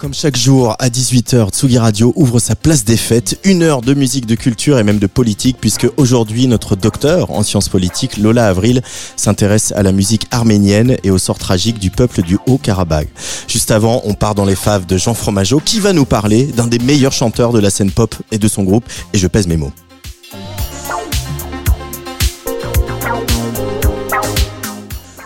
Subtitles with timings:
[0.00, 3.92] Comme chaque jour à 18h, Tsugi Radio ouvre sa place des fêtes, une heure de
[3.92, 8.46] musique, de culture et même de politique, puisque aujourd'hui notre docteur en sciences politiques, Lola
[8.46, 8.80] Avril,
[9.16, 13.08] s'intéresse à la musique arménienne et au sort tragique du peuple du Haut-Karabakh.
[13.46, 16.66] Juste avant, on part dans les faves de Jean Fromageau, qui va nous parler d'un
[16.66, 19.58] des meilleurs chanteurs de la scène pop et de son groupe, et je pèse mes
[19.58, 19.72] mots.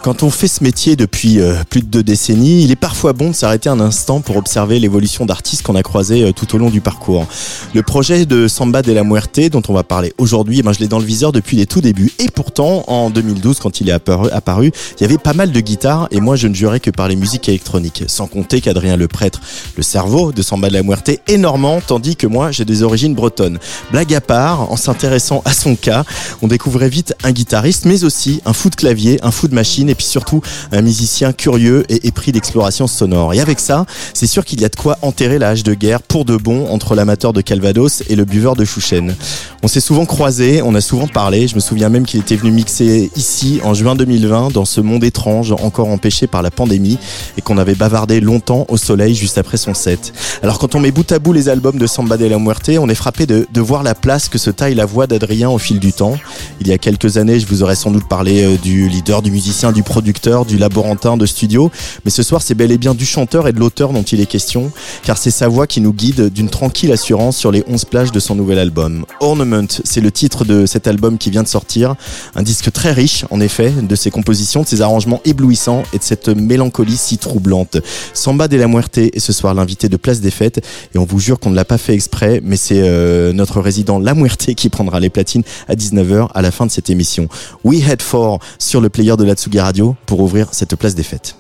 [0.05, 3.31] Quand on fait ce métier depuis euh, plus de deux décennies, il est parfois bon
[3.31, 6.69] de s'arrêter un instant pour observer l'évolution d'artistes qu'on a croisés euh, tout au long
[6.69, 7.27] du parcours.
[7.73, 10.81] Le projet de Samba de la Muerte, dont on va parler aujourd'hui, eh ben, je
[10.81, 12.13] l'ai dans le viseur depuis les tout débuts.
[12.19, 16.07] Et pourtant, en 2012, quand il est apparu, il y avait pas mal de guitares
[16.11, 18.05] et moi je ne jurais que par les musiques électroniques.
[18.07, 19.41] Sans compter qu'Adrien Le Prêtre,
[19.79, 23.15] le cerveau de Samba de la Muerte, est normand, tandis que moi j'ai des origines
[23.15, 23.59] bretonnes.
[23.91, 26.05] Blague à part, en s'intéressant à son cas,
[26.43, 29.94] on découvrait vite un guitariste, mais aussi un fou de clavier, un fou de machine
[29.95, 30.41] et puis surtout
[30.73, 33.33] un musicien curieux et épris d'exploration sonore.
[33.33, 36.03] Et avec ça, c'est sûr qu'il y a de quoi enterrer la hache de guerre
[36.03, 39.15] pour de bon entre l'amateur de Calvados et le buveur de Chouchen.
[39.63, 42.51] On s'est souvent croisés, on a souvent parlé, je me souviens même qu'il était venu
[42.51, 46.99] mixer ici en juin 2020 dans ce monde étrange encore empêché par la pandémie
[47.39, 50.13] et qu'on avait bavardé longtemps au soleil juste après son set.
[50.43, 52.89] Alors quand on met bout à bout les albums de Samba de la Muerte, on
[52.89, 55.93] est frappé de, voir la place que se taille la voix d'Adrien au fil du
[55.93, 56.19] temps.
[56.61, 59.31] Il y a quelques années, je vous aurais sans doute parlé euh, du leader, du
[59.31, 61.71] musicien, du producteur, du laborantin de studio,
[62.05, 64.27] mais ce soir c'est bel et bien du chanteur et de l'auteur dont il est
[64.27, 64.73] question,
[65.05, 68.21] car c'est sa voix qui nous guide d'une tranquille assurance sur les 11 plages de
[68.21, 69.05] son nouvel album.
[69.21, 71.95] Ornament, c'est le titre de cet album qui vient de sortir,
[72.35, 76.03] un disque très riche en effet de ses compositions, de ses arrangements éblouissants et de
[76.03, 77.79] cette mélancolie si troublante.
[78.13, 81.19] Samba de la Muerte est ce soir l'invité de Place des Fêtes et on vous
[81.19, 84.69] jure qu'on ne l'a pas fait exprès, mais c'est euh, notre résident La Muerte qui
[84.69, 87.29] prendra les platines à 19h à la fin de cette émission.
[87.63, 89.59] We Head For sur le player de la Tsugi
[90.07, 91.37] Pour ouvrir cette place des fêtes.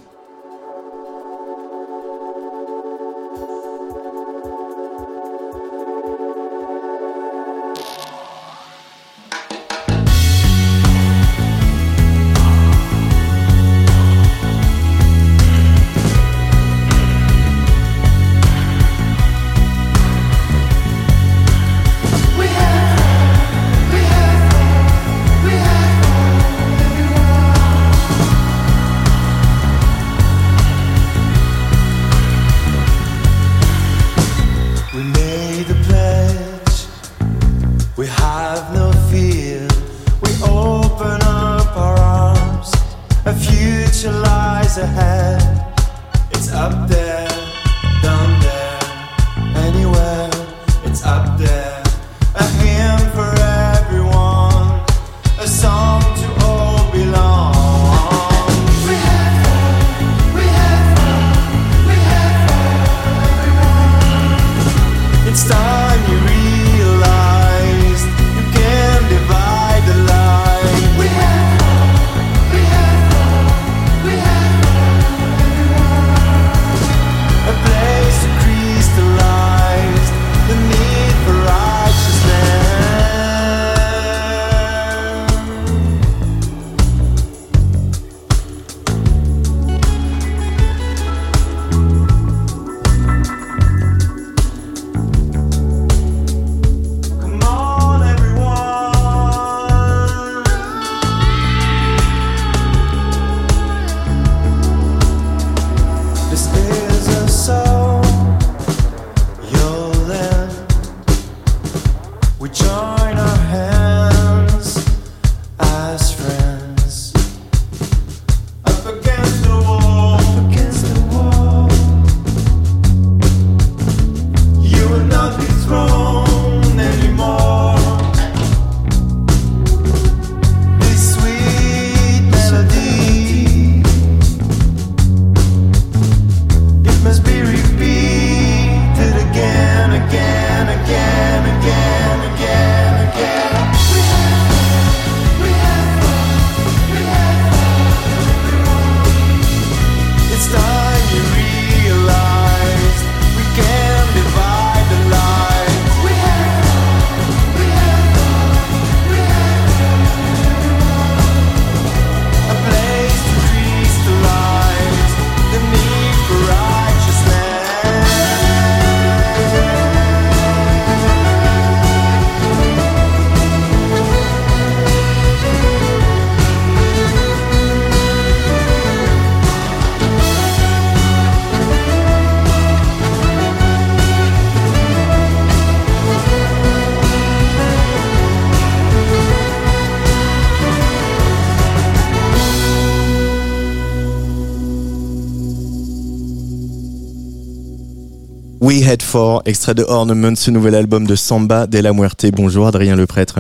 [199.45, 202.27] Extrait de Ornament, ce nouvel album de Samba de la Muerte.
[202.33, 203.39] Bonjour Adrien Le Prêtre.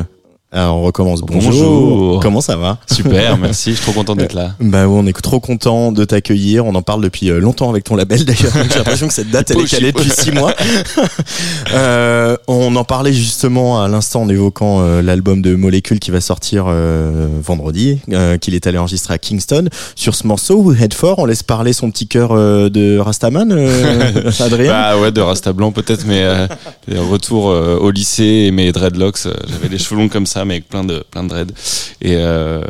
[0.54, 1.20] Alors on recommence.
[1.20, 1.50] Bonjour.
[1.50, 2.20] Bonjour.
[2.20, 4.52] Comment ça va Super, merci, je suis trop content d'être là.
[4.60, 6.64] Bah ouais, on est trop content de t'accueillir.
[6.64, 8.52] On en parle depuis euh, longtemps avec ton label d'ailleurs.
[8.70, 10.54] J'ai l'impression que cette date elle est calée depuis six mois.
[11.72, 16.20] Euh, on en parlait justement à l'instant en évoquant euh, l'album de Molécule qui va
[16.20, 19.68] sortir euh, vendredi, euh, qu'il est allé enregistrer à Kingston.
[19.96, 23.50] Sur ce morceau, We Head For, on laisse parler son petit cœur euh, de Rastaman,
[23.50, 24.70] euh, Adrien.
[24.70, 26.46] Bah ouais, de Rasta Blanc peut-être, mais euh,
[26.88, 30.68] euh, au lycée et mes dreadlocks, euh, j'avais les cheveux longs comme ça, mais avec
[30.68, 31.52] plein de plein de dreads.
[32.00, 32.62] Et euh,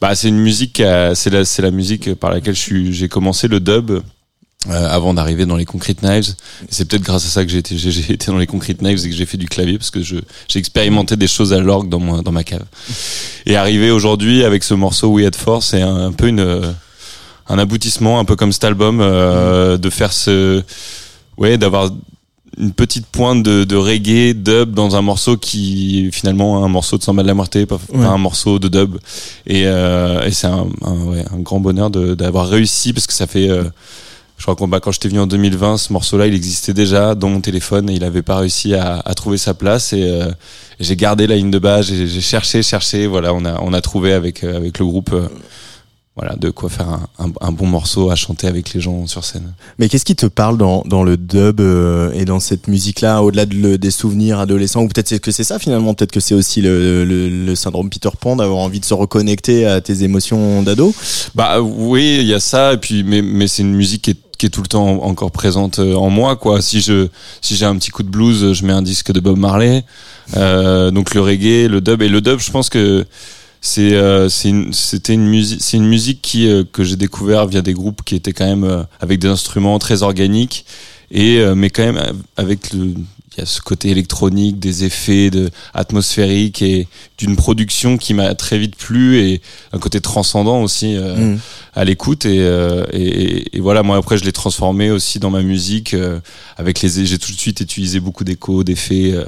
[0.00, 3.60] bah c'est une musique, a- c'est la c'est la musique par laquelle j'ai commencé le
[3.60, 3.90] dub.
[3.90, 6.34] euh, avant d'arriver dans les Concrete Knives,
[6.68, 7.76] c'est peut-être grâce à ça que j'ai été,
[8.12, 10.20] été dans les Concrete Knives et que j'ai fait du clavier parce que j'ai
[10.56, 12.64] expérimenté des choses à l'orgue dans dans ma cave.
[13.46, 16.72] Et arrivé aujourd'hui avec ce morceau We Had For, c'est un, peu une euh,
[17.48, 20.62] un aboutissement, un peu comme cet album, euh, de faire ce,
[21.38, 21.90] ouais, d'avoir
[22.56, 27.02] une petite pointe de, de reggae dub dans un morceau qui finalement un morceau de
[27.02, 28.04] Samba de la Muerte, pas, Ouais.
[28.04, 28.96] un morceau de dub.
[29.46, 33.26] Et, euh, et c'est un, un, ouais, un grand bonheur d'avoir réussi parce que ça
[33.26, 33.48] fait.
[33.48, 33.64] euh,
[34.38, 37.28] je crois qu'on bah, quand j'étais venu en 2020, ce morceau-là, il existait déjà dans
[37.28, 39.92] mon téléphone et il avait pas réussi à, à trouver sa place.
[39.92, 40.30] Et, euh,
[40.78, 43.08] j'ai gardé la ligne de base, j'ai j'ai cherché, cherché.
[43.08, 45.12] Voilà, on a on a trouvé avec euh, avec le groupe.
[46.18, 49.24] Voilà, de quoi faire un, un, un bon morceau à chanter avec les gens sur
[49.24, 49.52] scène.
[49.78, 53.46] Mais qu'est-ce qui te parle dans, dans le dub euh, et dans cette musique-là, au-delà
[53.46, 56.60] de le- des souvenirs adolescents Ou peut-être que c'est ça finalement, peut-être que c'est aussi
[56.60, 60.92] le, le, le syndrome Peter Pan d'avoir envie de se reconnecter à tes émotions d'ado?
[61.36, 64.16] Bah oui, il y a ça, et puis mais mais c'est une musique qui est
[64.38, 66.62] qui est tout le temps en- encore présente euh, en moi quoi.
[66.62, 67.08] Si je
[67.40, 69.84] si j'ai un petit coup de blues, je mets un disque de Bob Marley.
[70.36, 73.04] Euh, donc le reggae, le dub et le dub, je pense que
[73.60, 77.72] c'est euh, c'était une musique c'est une musique qui euh, que j'ai découvert via des
[77.72, 80.64] groupes qui étaient quand même euh, avec des instruments très organiques
[81.10, 82.02] et mais quand même
[82.36, 82.92] avec le
[83.38, 86.88] il y a ce côté électronique, des effets de atmosphériques et
[87.18, 89.40] d'une production qui m'a très vite plu et
[89.72, 91.38] un côté transcendant aussi euh, Mm.
[91.74, 92.26] à l'écoute.
[92.26, 96.20] Et, euh, et, et voilà moi après je l'ai transformé aussi dans ma musique euh,
[96.56, 99.24] avec les j'ai tout de suite utilisé beaucoup d'échos d'effets euh,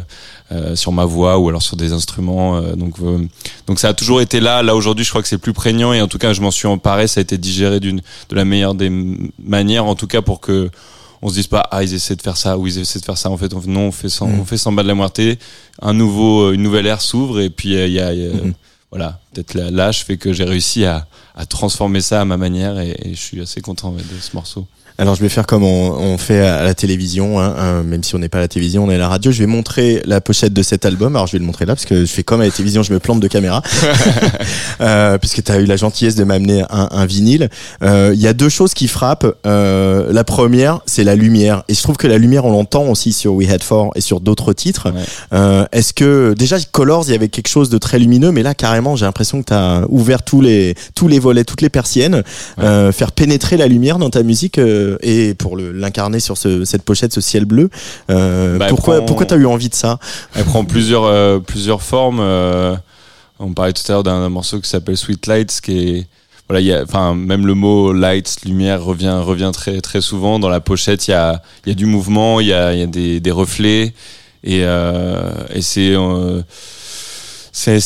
[0.53, 3.19] euh, sur ma voix ou alors sur des instruments euh, donc euh,
[3.67, 4.63] donc ça a toujours été là.
[4.63, 6.67] Là aujourd'hui je crois que c'est plus prégnant et en tout cas je m'en suis
[6.67, 7.07] emparé.
[7.07, 8.91] Ça a été digéré d'une de la meilleure des
[9.43, 10.71] manières en tout cas pour que
[11.23, 13.19] on se dise pas ah ils essaient de faire ça ou ils essaient de faire
[13.19, 14.41] ça en fait on, non on fait sans Mm.
[14.41, 15.39] on fait sans bas de la moitié
[15.83, 18.33] un nouveau euh, une nouvelle ère s'ouvre et puis euh, il y a, y a-
[18.33, 18.55] Mhm.
[18.91, 22.79] voilà peut-être la- l'âge fait que j'ai réussi à, à transformer ça à ma manière
[22.81, 24.67] et, et je suis assez content de ce morceau
[25.01, 28.15] Alors je vais faire comme on, on fait à la télévision, hein, hein, même si
[28.15, 29.33] on n'est pas à la télévision, on est à la radio.
[29.33, 31.17] Je vais montrer la pochette de cet album.
[31.17, 32.93] Alors je vais le montrer là parce que je fais comme à la télévision, je
[32.93, 33.63] me plante de caméra,
[34.83, 37.49] euh, puisque tu as eu la gentillesse de m'amener un, un vinyle.
[37.83, 39.27] Euh, Il y a deux choses qui frappent.
[39.47, 43.15] Euh, la première, c'est la lumière, et je trouve que la lumière, on l'entend aussi
[43.15, 44.91] sur We Had Four et sur d'autres titres.
[44.91, 45.01] Ouais.
[45.33, 48.55] Euh, Est-ce que déjà Colors, il y avait quelque chose de très lumineux, mais là
[48.55, 52.23] carrément, j'ai l'impression que tu as ouvert tous les tous les volets, toutes les persiennes,
[52.59, 56.83] euh, faire pénétrer la lumière dans ta musique euh, et pour l'incarner sur ce, cette
[56.83, 57.71] pochette, ce ciel bleu.
[58.11, 59.99] Euh, Bah, pourquoi prend- pourquoi t'as eu envie de ça?
[60.35, 62.21] Elle prend plusieurs euh, plusieurs formes.
[62.21, 62.75] euh,
[63.39, 66.07] on parlait tout à l'heure d'un morceau qui s'appelle Sweet Lights, qui est
[66.49, 70.39] voilà, il y a, enfin même le mot lights, lumière revient revient très très souvent
[70.41, 71.07] dans la pochette.
[71.09, 73.31] Il y a y a du mouvement, il y a il y a des des
[73.31, 73.95] reflets
[74.43, 76.43] et euh, et c'est euh,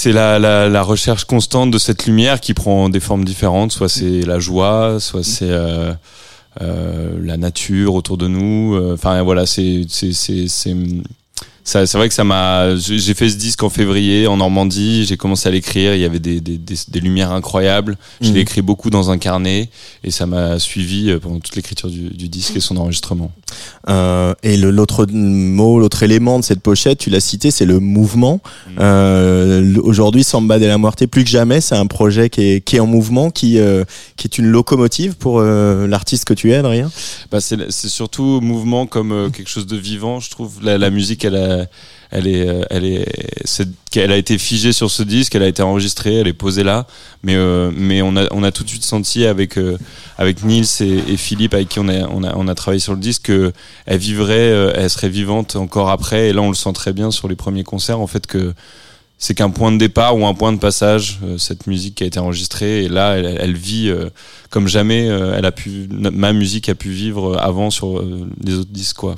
[0.07, 3.73] la, la la recherche constante de cette lumière qui prend des formes différentes.
[3.73, 5.95] Soit c'est la joie, soit c'est euh, euh,
[6.61, 8.75] la nature autour de nous.
[8.75, 9.87] Euh, Enfin voilà, c'est
[11.65, 12.77] c'est vrai que ça m'a.
[12.77, 15.05] J'ai fait ce disque en février en Normandie.
[15.07, 15.95] J'ai commencé à l'écrire.
[15.95, 17.97] Il y avait des, des, des, des lumières incroyables.
[18.21, 18.35] Je Mhm.
[18.35, 19.71] l'ai écrit beaucoup dans un carnet
[20.05, 23.33] et ça m'a suivi euh, pendant toute l'écriture du, du disque et son enregistrement.
[23.89, 28.41] Euh, et l'autre mot, l'autre élément de cette pochette, tu l'as cité, c'est le mouvement.
[28.69, 28.71] Mm.
[28.81, 32.77] Euh, Aujourd'hui, Samba de la Muerte, plus que jamais, c'est un projet qui est, qui
[32.77, 33.85] est en mouvement, qui, euh,
[34.17, 36.91] qui est une locomotive pour euh, l'artiste que tu es, Adrien?
[37.31, 40.21] Bah, c'est c'est surtout mouvement comme euh, quelque chose de vivant.
[40.21, 41.54] Je trouve la, la musique, elle a,
[42.11, 43.07] elle est, euh, elle est,
[43.91, 46.87] qu'elle a été figée sur ce disque, elle a été enregistrée, elle est posée là.
[47.23, 49.77] Mais, euh, mais on a, on a tout de suite senti avec, euh,
[50.17, 53.01] avec Nils et, Philippe, avec qui on a, on a, on a travaillé sur le
[53.01, 53.53] disque, que
[53.87, 56.29] elle vivrait, euh, elle serait vivante encore après.
[56.29, 58.55] Et là, on le sent très bien sur les premiers concerts, en fait, que
[59.19, 62.07] c'est qu'un point de départ ou un point de passage, euh, cette musique qui a
[62.07, 62.85] été enregistrée.
[62.85, 64.11] Et là, elle, elle vit euh,
[64.51, 65.09] comme jamais.
[65.09, 68.97] euh, elle a pu, ma musique a pu vivre avant sur euh, les autres disques,
[68.97, 69.17] quoi.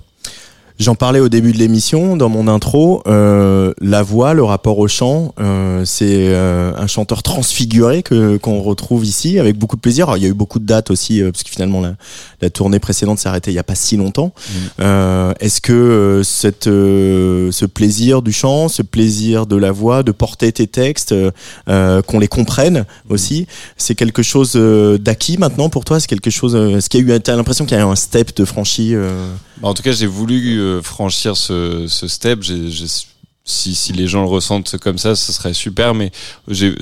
[0.79, 3.03] J'en parlais au début de l'émission, dans mon intro.
[3.07, 8.61] euh, la voix, le rapport au chant, euh, c'est euh, un chanteur transfiguré que qu'on
[8.61, 10.05] retrouve ici avec beaucoup de plaisir.
[10.05, 11.95] Alors, il y a eu beaucoup de dates aussi, euh, parce que finalement la,
[12.43, 14.35] la tournée précédente s'est arrêtée il y a pas si longtemps.
[14.81, 20.03] Euh, Est-ce que euh, cette, euh, ce plaisir du chant, ce plaisir de la voix,
[20.03, 21.15] de porter tes textes,
[21.67, 23.47] qu'on les comprenne aussi,
[23.79, 24.53] c'est quelque chose
[25.01, 26.01] d'acquis maintenant pour toi?
[26.01, 26.55] C'est quelque chose.
[26.55, 28.45] euh, Est-ce qu'il y a eu T'as l'impression qu'il y a eu un step de
[28.45, 28.95] franchi
[29.63, 32.43] en tout cas, j'ai voulu euh, franchir ce, ce step.
[32.43, 32.87] J'ai- j'ai-
[33.45, 35.95] si, si les gens le ressentent comme ça, ce serait super.
[35.95, 36.11] Mais
[36.49, 36.75] j'ai,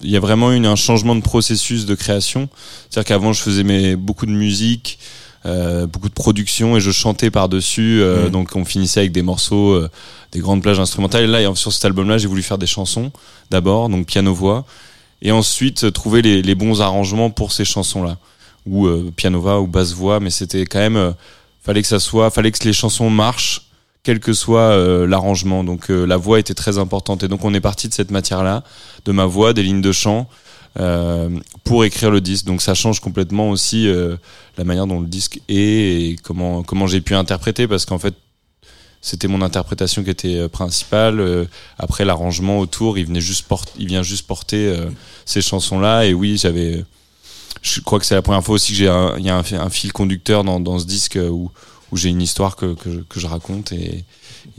[0.00, 2.48] il y a vraiment eu un changement de processus de création.
[2.88, 4.98] C'est-à-dire qu'avant, je faisais mes, beaucoup de musique,
[5.44, 8.00] euh, beaucoup de production et je chantais par-dessus.
[8.00, 8.30] euh, Mhm.
[8.30, 9.90] Donc, on finissait avec des morceaux, euh,
[10.32, 11.24] des grandes plages instrumentales.
[11.24, 13.10] Et là, sur cet album-là, j'ai voulu faire des chansons
[13.50, 14.64] d'abord, donc piano-voix.
[15.20, 18.18] Et ensuite, euh, trouver les, les bons arrangements pour ces chansons-là.
[18.66, 20.20] Ou euh, piano-voix ou basse-voix.
[20.20, 21.14] Mais c'était quand même...
[21.64, 23.62] fallait que ça soit, fallait que les chansons marchent,
[24.02, 25.64] quel que soit euh, l'arrangement.
[25.64, 27.22] Donc euh, la voix était très importante.
[27.22, 28.62] Et donc on est parti de cette matière-là,
[29.06, 30.28] de ma voix, des lignes de chant,
[30.78, 31.30] euh,
[31.64, 32.44] pour écrire le disque.
[32.44, 33.90] Donc ça change complètement aussi
[34.58, 38.14] la manière dont le disque est et comment comment j'ai pu interpréter, parce qu'en fait
[39.00, 41.46] c'était mon interprétation qui était principale.
[41.78, 43.46] Après l'arrangement autour, il venait juste
[43.78, 44.74] il vient juste porter
[45.24, 46.06] ces chansons-là.
[46.06, 46.84] Et oui, j'avais
[47.62, 49.42] je crois que c'est la première fois aussi que j'ai un, il y a un,
[49.60, 51.50] un fil conducteur dans, dans ce disque où,
[51.92, 54.04] où j'ai une histoire que, que, je- que je raconte et,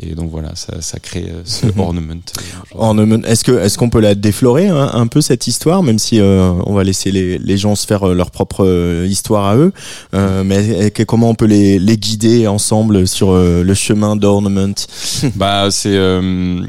[0.01, 2.13] et donc voilà, ça, ça crée euh, ce ornament.
[2.15, 2.81] euh, genre.
[2.81, 3.23] Ornament.
[3.25, 6.51] Est-ce que est-ce qu'on peut la déflorer hein, un peu cette histoire, même si euh,
[6.65, 9.71] on va laisser les, les gens se faire euh, leur propre euh, histoire à eux,
[10.15, 14.73] euh, mais que- comment on peut les, les guider ensemble sur euh, le chemin d'Ornament?
[15.35, 16.61] Bah c'est euh,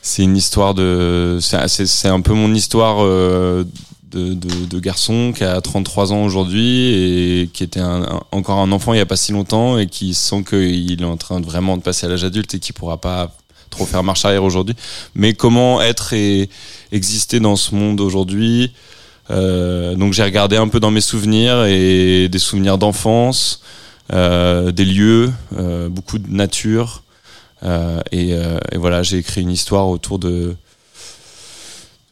[0.00, 3.64] c'est une histoire de c'est un peu mon histoire euh,
[4.12, 7.82] de, de, de garçon qui a 33 ans aujourd'hui et qui était
[8.30, 11.16] encore un enfant il y a pas si longtemps et qui sent qu'il est en
[11.16, 13.32] train de vraiment de passer à l'âge adulte et qui pourra pas
[13.70, 14.76] trop faire marche arrière aujourd'hui.
[15.14, 16.50] Mais comment être et
[16.92, 18.72] exister dans ce monde aujourd'hui?
[19.30, 23.62] Euh, donc j'ai regardé un peu dans mes souvenirs et des souvenirs d'enfance
[24.12, 27.02] euh, des lieux euh, beaucoup de nature
[27.64, 30.56] euh, et, euh, et voilà, j'ai écrit une histoire autour de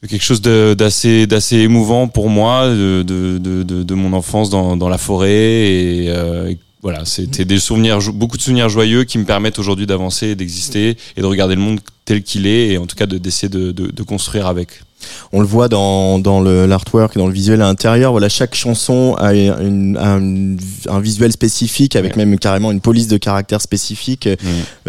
[0.08, 4.88] quelque chose d'assez d'assez émouvant pour moi, de, de, de, de, mon enfance dans, dans
[4.88, 5.30] la forêt.
[5.30, 6.52] Et, euh,
[6.82, 11.20] voilà, c'était des souvenirs, beaucoup de souvenirs joyeux qui me permettent aujourd'hui d'avancer, d'exister et
[11.20, 13.90] de regarder le monde tel qu'il est et en tout cas de d'essayer de, de,
[13.90, 14.68] de construire avec.
[15.32, 18.12] On le voit dans, dans l'artwork, dans le visuel à l'intérieur.
[18.12, 20.56] Voilà, chaque chanson a, une, a un,
[20.94, 22.26] un visuel spécifique, avec Ouais.
[22.26, 24.36] même carrément une police de caractère spécifique, euh,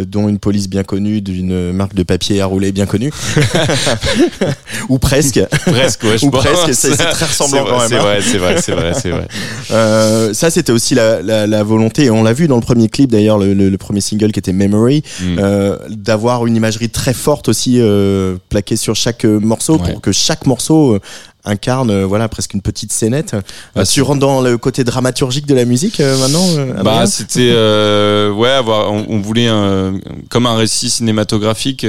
[0.05, 3.13] dont une police bien connue d'une marque de papier à rouler bien connue,
[4.89, 5.39] ou presque.
[5.65, 6.43] Presque, ouais, je Ou pense.
[6.43, 8.17] presque, c'est- très ressemblant quand même, hein.
[8.21, 9.27] C'est vrai, c'est vrai, c'est vrai.
[9.71, 12.89] Euh, ça, c'était aussi la, la, la volonté, et on l'a vu dans le premier
[12.89, 15.37] clip d'ailleurs, le, le, le premier single qui était Memory, Mm.
[15.39, 19.91] euh, d'avoir une imagerie très forte aussi euh, plaquée sur chaque euh, morceau Ouais.
[19.91, 20.99] pour que chaque morceau euh,
[21.43, 23.35] incarne voilà presque une petite scénette.
[23.75, 27.49] Bah, tu rentres dans le côté dramaturgique de la musique euh, maintenant euh, Bah, c'était
[27.51, 29.95] euh, ouais, avoir, on, on voulait un,
[30.29, 31.85] comme un récit cinématographique.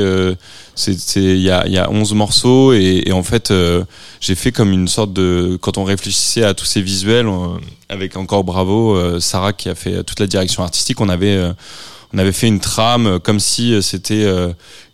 [0.74, 3.52] c'est il y a il y a 11 morceaux et, et en fait
[4.20, 7.28] j'ai fait comme une sorte de quand on réfléchissait à tous ces visuels
[7.90, 11.00] avec encore bravo Sarah qui a fait toute la direction artistique.
[11.02, 11.38] On avait
[12.14, 14.26] on avait fait une trame comme si c'était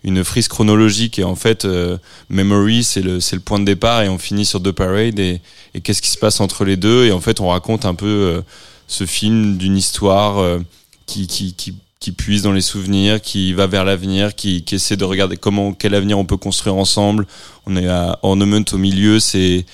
[0.09, 1.99] une frise chronologique et en fait euh,
[2.31, 5.41] Memory c'est le c'est le point de départ et on finit sur The Parade et,
[5.83, 8.41] qu'est-ce qui se passe entre les deux et en fait on raconte un peu euh,
[8.89, 10.59] ce film d'une histoire euh,
[11.07, 14.97] qui, qui, qui, qui puise dans les souvenirs, qui va vers l'avenir, qui, qui essaie
[14.97, 17.27] de regarder comment quel avenir on peut construire ensemble.
[17.67, 19.65] On est à Ornament au milieu, c'est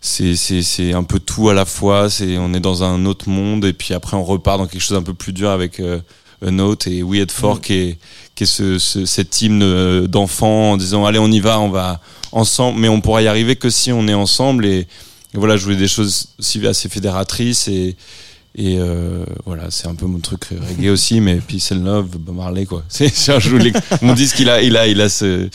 [0.00, 2.10] c'est c'est un peu tout à la fois.
[2.10, 4.96] C'est on est dans un autre monde et puis après on repart dans quelque chose
[4.96, 5.80] d'un peu plus dur avec
[6.46, 7.98] A Note et We Had Four qui est
[8.34, 11.70] qui est ce, ce cet hymne euh, d'enfant en disant allez on y va, on
[11.70, 12.00] va
[12.32, 14.66] ensemble, mais on pourra y arriver que si on est ensemble.
[14.66, 14.86] Et, et
[15.34, 17.96] voilà je voulais des choses aussi assez fédératrices et
[18.60, 22.34] et euh, voilà, c'est un peu mon truc reggae aussi, mais Peace and Love, Bob
[22.34, 22.82] Marley quoi.
[22.88, 23.08] C'est
[24.02, 25.48] mon disque il a il a il a ce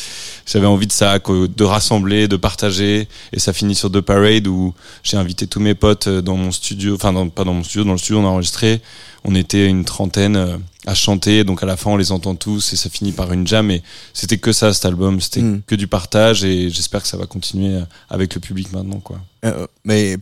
[0.46, 4.48] j'avais envie de ça quoi, de rassembler, de partager et ça finit sur The Parade
[4.48, 7.64] où j'ai invité tous mes potes euh, dans mon studio, enfin dans- pas dans mon
[7.64, 8.82] studio, dans le studio on a enregistré.
[9.26, 12.74] On était une trentaine euh, à chanter, donc à la fin on les entend tous
[12.74, 13.82] et ça finit par une jam et
[14.14, 15.62] c'était que ça cet album, c'était Mm.
[15.68, 19.20] que du partage et j'espère que ça va continuer euh, avec le public maintenant quoi.
[19.46, 20.18] Euh, mais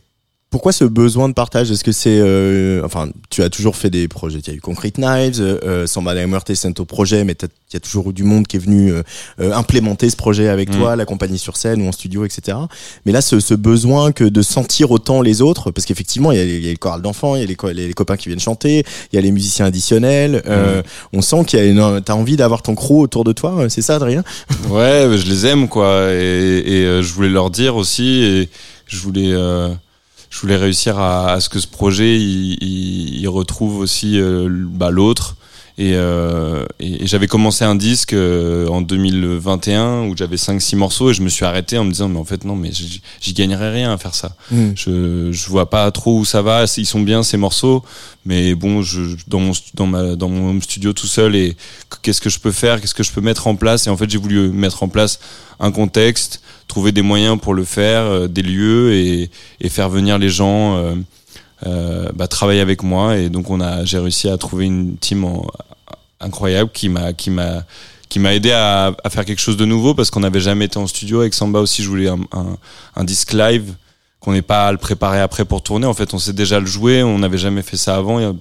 [0.52, 1.70] pourquoi ce besoin de partage?
[1.72, 4.38] Est-ce que c'est, euh, enfin, tu as toujours fait des projets.
[4.38, 7.32] Il y a eu Concrete Knives, euh, Samba de la Muerte, c'est un projet, mais
[7.42, 9.02] il y a toujours eu du monde qui est venu euh,
[9.40, 10.76] euh, implémenter ce projet avec Mm.
[10.78, 12.58] toi, l'accompagner sur scène ou en studio, etc.
[13.06, 16.40] Mais là, ce, ce besoin que de sentir autant les autres, parce qu'effectivement, il y
[16.40, 17.94] a, les- il y a les chorales d'enfants, il y a les, co- les, les
[17.94, 20.42] copains qui viennent chanter, il y a les musiciens additionnels.
[20.46, 20.82] euh,
[21.14, 23.66] On sent qu'il y a une, t'as envie d'avoir ton crew autour de toi.
[23.70, 24.22] C'est ça, Adrien?
[24.68, 28.48] Ouais, je les aime quoi, et, et, euh, je voulais leur dire aussi, et
[28.86, 29.70] je voulais, euh,
[30.32, 34.90] je voulais réussir à, ce que ce projet il, il, il retrouve aussi euh, bah,
[34.90, 35.36] l'autre.
[35.78, 41.10] Et, euh, et, et j'avais commencé un disque euh, en 2021 où j'avais 5-6 morceaux
[41.10, 43.70] et je me suis arrêté en me disant mais en fait non mais j'y gagnerais
[43.70, 44.36] rien à faire ça.
[44.50, 44.72] Mm.
[44.74, 46.64] Je, je vois pas trop où ça va.
[46.76, 47.82] Ils sont bien ces morceaux,
[48.24, 51.56] mais bon, je, dans mon dans ma dans mon home studio tout seul et
[52.02, 53.86] qu'est-ce que je peux faire, qu'est-ce que je peux mettre en place?
[53.86, 55.20] Et en fait, j'ai voulu mettre en place
[55.58, 60.18] un contexte, trouver des moyens pour le faire, euh, des lieux et, et faire venir
[60.18, 60.76] les gens.
[61.66, 65.24] Euh, bah, travailler avec moi et donc on a j'ai réussi à trouver une team
[65.24, 65.46] en-
[66.20, 67.64] incroyable qui m'a qui m'a
[68.08, 70.76] qui m'a aidé à, à faire quelque chose de nouveau parce qu'on n'avait jamais été
[70.78, 71.82] en studio avec Samba aussi.
[71.82, 72.56] Je voulais un, un,
[72.94, 73.74] un disque live
[74.20, 75.86] qu'on n'ait pas à le préparer après pour tourner.
[75.86, 78.34] En fait on sait déjà le jouer on n'avait jamais fait ça avant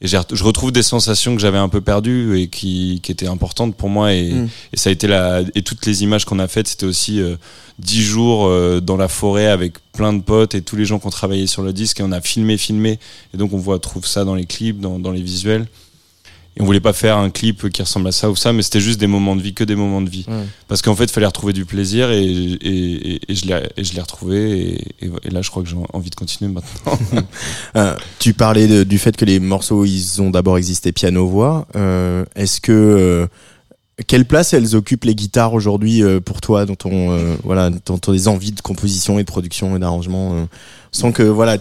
[0.00, 3.74] et, je retrouve des sensations que j'avais un peu perdues et qui, qui étaient importantes
[3.74, 4.48] pour moi et, Mm.
[4.72, 7.36] et ça a été la et toutes les images qu'on a faites c'était aussi euh,
[7.78, 11.06] dix jours euh, dans la forêt avec plein de potes et tous les gens qui
[11.06, 12.98] ont travaillé sur le disque et on a filmé filmé
[13.34, 15.66] et donc on voit trouve ça dans les clips dans, dans les visuels
[16.58, 18.80] et on voulait pas faire un clip qui ressemble à ça ou ça mais c'était
[18.80, 20.26] juste des moments de vie que des moments de vie.
[20.66, 24.78] Parce qu'en fait il fallait retrouver du plaisir et, et, et, et je l'ai retrouvé
[25.00, 26.98] et, là je crois que j'ai envie de continuer maintenant.
[27.76, 31.66] Euh, tu parlais de- du fait que les morceaux ils ont d'abord existé piano voix.
[31.76, 33.26] Euh, Est-ce que euh,
[34.06, 38.26] quelle place elles occupent les guitares aujourd'hui pour toi dans ton euh, voilà dans tes
[38.28, 40.44] envies de composition et de production et d'arrangement euh,
[40.92, 41.58] Sans que voilà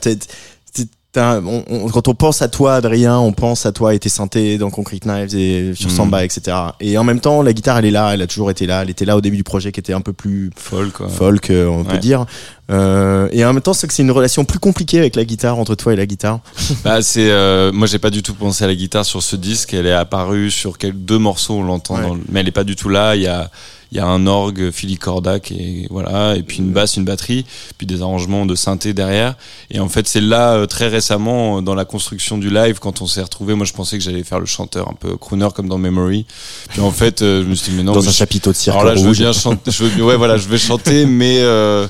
[1.18, 4.58] on- on- quand on pense à toi Adrien, on pense à toi et tes synthés
[4.58, 5.94] dans Concrete Knives et sur Mm.
[5.94, 6.56] Samba etc.
[6.80, 8.90] Et en même temps la guitare elle est là, elle a toujours été là, elle
[8.90, 10.50] était là au début du projet qui était un peu plus
[10.94, 12.26] quoi folk euh, on peut dire.
[12.70, 15.58] Euh, et en même temps c'est que c'est une relation plus compliquée avec la guitare
[15.58, 16.40] entre toi et la guitare.
[16.84, 19.74] Bah, c'est euh, moi j'ai pas du tout pensé à la guitare sur ce disque.
[19.74, 22.02] Elle est apparue sur quelques deux morceaux, on l'entend, Ouais.
[22.02, 23.16] dans le- mais elle est pas du tout là.
[23.16, 23.50] Il y a
[23.94, 27.06] il y a un orgue Philly Corda qui est voilà et puis une basse, une
[27.06, 27.46] batterie,
[27.78, 29.36] puis des arrangements de synthé derrière.
[29.72, 33.02] Et en fait c'est là euh, très récemment euh, dans la construction du live quand
[33.02, 33.54] on s'est retrouvé.
[33.56, 36.26] Moi je pensais que j'allais faire le chanteur un peu crooner comme dans Memory.
[36.68, 38.52] Puis en fait euh, je me suis dit mais non dans mais un je- chapiteau
[38.52, 39.72] de cirque alors là, je veux bien chanter.
[39.72, 41.88] Je veux, ouais, voilà, je vais chanter, mais euh,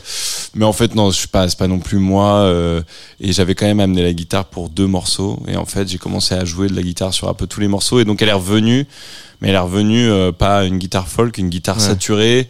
[0.54, 2.36] mais en fait non, je suis pas, non plus moi.
[2.42, 2.82] euh,
[3.20, 5.42] et j'avais quand même amené la guitare pour deux morceaux.
[5.48, 7.68] Et en fait, j'ai commencé à jouer de la guitare sur un peu tous les
[7.68, 8.00] morceaux.
[8.00, 8.86] Et donc, elle est revenue,
[9.42, 11.84] mais elle est revenue euh, pas une guitare folk, une guitare Ouais.
[11.84, 12.48] saturée.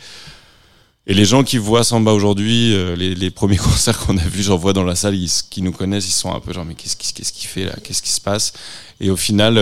[1.09, 4.43] Et les gens qui voient Samba aujourd'hui, euh, les, les premiers concerts qu'on a vus,
[4.43, 6.75] j'en vois dans la salle, ils, qui nous connaissent, ils sont un peu genre mais
[6.75, 8.51] qu'est-ce qu'il fait là, qu'est-ce qui se passe
[8.99, 9.57] Et au final,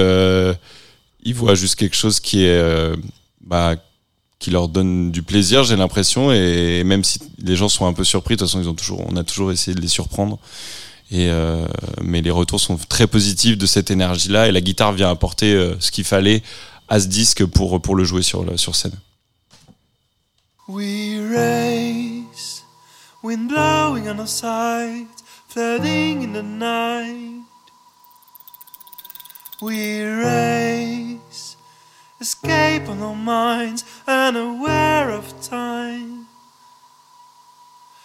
[1.23, 2.91] ils voient juste quelque chose qui est
[3.45, 3.75] bah,
[4.45, 8.03] qui leur donne du plaisir, j'ai l'impression, et même si les gens sont un peu
[8.03, 10.37] surpris, de toute façon, ils ont toujours, on a toujours essayé de les surprendre.
[11.09, 11.65] Et euh,
[12.03, 15.75] mais les retours sont très positifs de cette énergie-là, et la guitare vient apporter euh,
[15.79, 16.43] ce qu'il fallait
[16.89, 18.97] à ce disque pour pour le jouer sur sur scène.
[20.67, 22.63] We race,
[23.23, 25.07] wind blowing on our sides,
[25.49, 27.41] flooding in the night.
[29.61, 31.44] We race,
[32.25, 36.25] escape on our minds, unaware of time.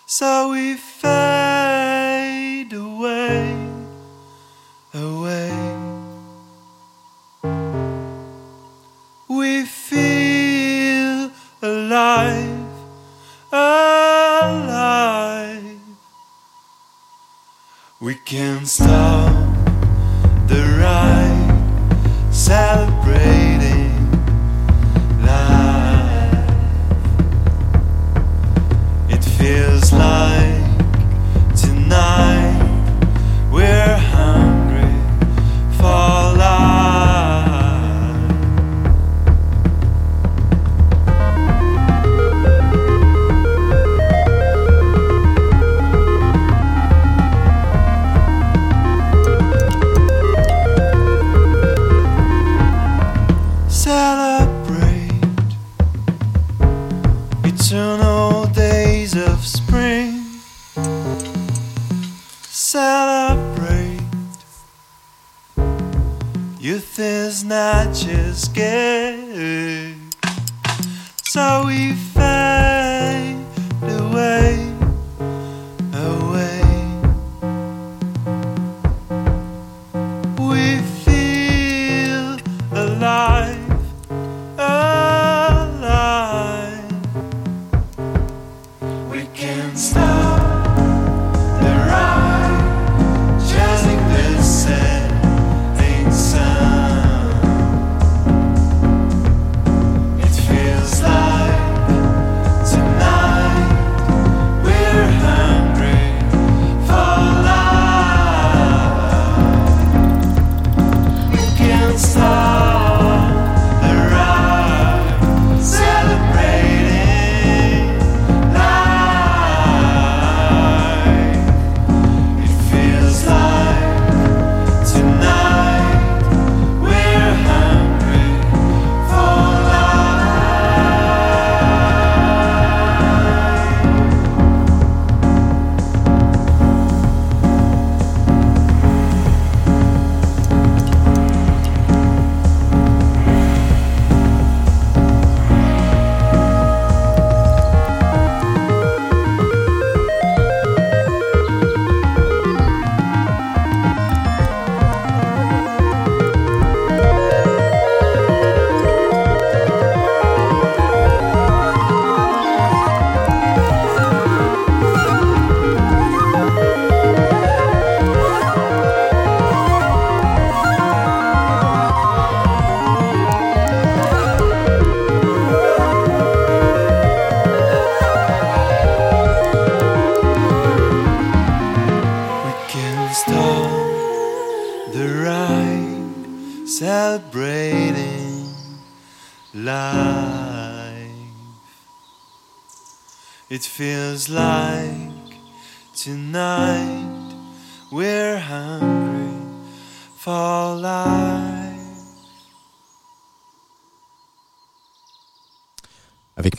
[0.05, 3.57] So we fade away,
[4.93, 5.53] away.
[9.27, 11.31] We feel
[11.63, 12.69] alive,
[13.51, 14.81] alive.
[18.03, 19.33] We can't stop
[20.47, 21.49] the ride,
[22.31, 23.40] celebrating
[29.93, 30.40] last life.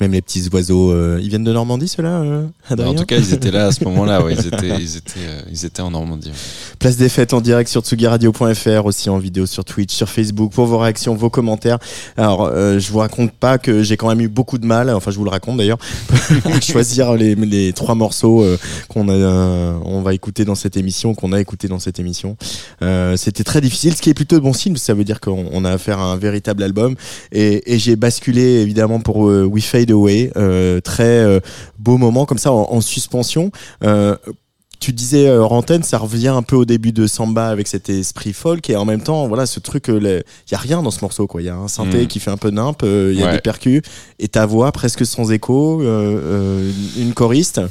[0.02, 0.92] Même les petits oiseaux.
[0.92, 3.72] euh, ils viennent de Normandie, ceux-là, euh, Adrien en tout cas, ils étaient là à
[3.72, 4.24] ce moment-là.
[4.24, 6.30] Ouais, ils étaient, ils étaient, euh, ils étaient en Normandie.
[6.30, 6.36] ouais.
[6.80, 10.66] Place des fêtes en direct sur tsugiradio.fr, aussi en vidéo sur Twitch, sur Facebook, pour
[10.66, 11.78] vos réactions, vos commentaires.
[12.18, 15.18] Alors, je vous raconte pas que j'ai quand même eu beaucoup de mal, enfin je
[15.18, 15.78] vous le raconte d'ailleurs,
[16.46, 18.44] à choisir les, les trois morceaux
[18.90, 22.36] qu'on on va écouter dans cette émission, qu'on a écouté dans cette émission.
[23.16, 25.72] C'était très difficile, ce qui est plutôt bon signe, ça veut dire qu'on on a
[25.72, 26.96] affaire à un véritable album.
[27.32, 31.40] Et, et j'ai basculé évidemment pour We Fade Euh, très euh,
[31.80, 33.52] beau moment comme ça en, en suspension.
[34.82, 37.68] Euh, tu disais euh, hors antenne, ça revient un peu au début de Samba avec
[37.68, 40.90] cet esprit folk et en même temps, voilà, ce truc, il y a rien dans
[40.92, 41.42] ce morceau, quoi.
[41.42, 42.08] Il y a un synthé Mm.
[42.08, 43.32] qui fait un peu nimp, il y a Ouais.
[43.34, 43.82] des percus
[44.20, 47.62] et ta voix presque sans écho, euh, euh, une choriste.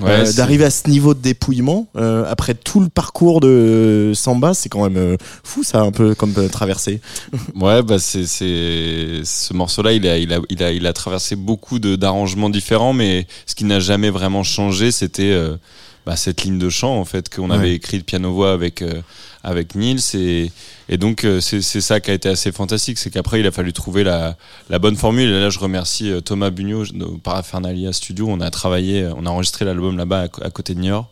[0.00, 4.54] Ouais, Euh, D'arriver à ce niveau de dépouillement euh, après tout le parcours de Samba,
[4.54, 7.00] c'est quand même euh, fou, ça, un peu comme euh, traversée.
[7.60, 11.34] Ouais, bah c'est c'est ce morceau-là, il a il a il a il a traversé
[11.36, 15.56] beaucoup d'arrangements différents, mais ce qui n'a jamais vraiment changé, c'était euh,
[16.06, 17.56] bah, cette ligne de chant en fait qu'on Ouais.
[17.56, 19.02] avait écrit de piano voix avec euh,
[19.42, 20.50] avec Nils et
[20.88, 23.72] et donc euh, c'est ça qui a été assez fantastique, c'est qu'après il a fallu
[23.72, 24.36] trouver la
[24.68, 25.28] la bonne formule.
[25.30, 28.26] Et là, je remercie euh, Thomas Bugnot au Paraphernalia Studio.
[28.28, 31.08] On a travaillé, euh, on a enregistré l'album là-bas à, côté de Niort.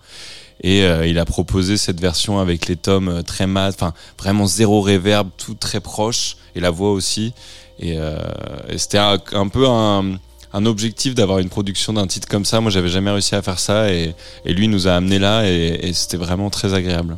[0.65, 4.81] Et euh, il a proposé cette version avec les tomes très mat, enfin vraiment zéro
[4.81, 7.33] réverb, tout très proche, et la voix aussi.
[7.79, 8.19] Et, euh,
[8.69, 10.19] et c'était un, un peu un,
[10.53, 12.61] un objectif d'avoir une production d'un titre comme ça.
[12.61, 15.89] Moi, j'avais jamais réussi à faire ça, et, et lui nous a amené là, et,
[15.89, 17.17] et c'était vraiment très agréable.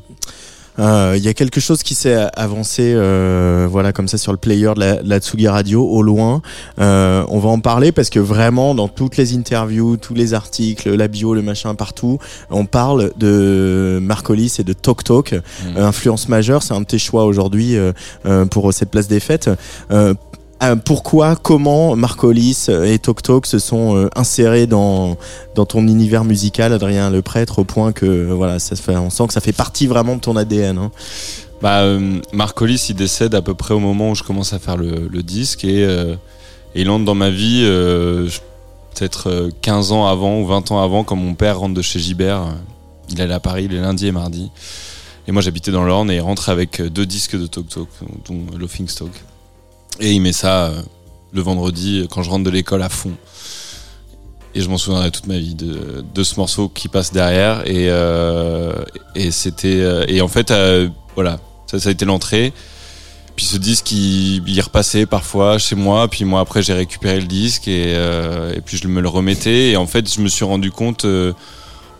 [0.79, 4.38] Euh, Il y a quelque chose qui s'est avancé, euh, voilà, comme ça sur le
[4.38, 6.40] player de la, de la Tsugi Radio, au loin.
[6.79, 10.95] Euh, on va en parler parce que vraiment, dans toutes les interviews, tous les articles,
[10.95, 12.19] la bio, le machin, partout,
[12.51, 15.40] on parle de Marcolis et de Tok Tok, euh,
[15.77, 16.62] influence majeure.
[16.62, 17.77] C'est un de tes choix aujourd'hui
[18.51, 19.51] pour cette place des fêtes.
[20.62, 25.16] Euh, pourquoi, comment Marcolis et Tok Tok se sont euh, insérés dans
[25.55, 29.53] ton univers musical, Adrien Le Prêtre, au point que voilà, on sent que ça fait
[29.53, 30.79] partie vraiment de ton ADN.
[30.79, 30.90] Hein.
[31.62, 34.59] Bah, euh, Marc Hollis, il décède à peu près au moment où je commence à
[34.59, 35.87] faire le, disque et,
[36.75, 37.64] il entre dans ma vie
[38.94, 41.99] peut-être euh, 15 ans avant ou 20 ans avant quand mon père rentre de chez
[41.99, 42.55] Gibert.
[43.09, 44.51] Il allait à Paris les lundis et mardis.
[45.27, 47.88] Et moi j'habitais dans l'Orne et il rentre avec deux disques de Tok Tok,
[48.29, 49.11] dont Laughing Stock.
[49.98, 50.83] Et il met ça euh,
[51.33, 53.12] le vendredi quand je rentre de l'école à fond.
[54.55, 57.66] Et je m'en souviendrai toute ma vie de, ce morceau qui passe derrière.
[57.66, 58.72] Et, euh,
[59.31, 59.81] c'était.
[59.81, 60.53] euh, et en fait,
[61.14, 62.53] voilà, ça, a été l'entrée.
[63.37, 66.09] Puis ce disque, il, repassait parfois chez moi.
[66.09, 67.94] Puis moi, après, j'ai récupéré le disque et,
[68.64, 69.70] puis je me le remettais.
[69.70, 71.07] Et en fait, je me suis rendu compte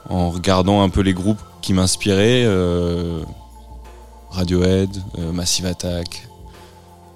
[0.09, 2.49] en regardant un peu les groupes qui m'inspiraient,
[4.33, 4.91] Radiohead,
[5.33, 6.30] Massive Attack,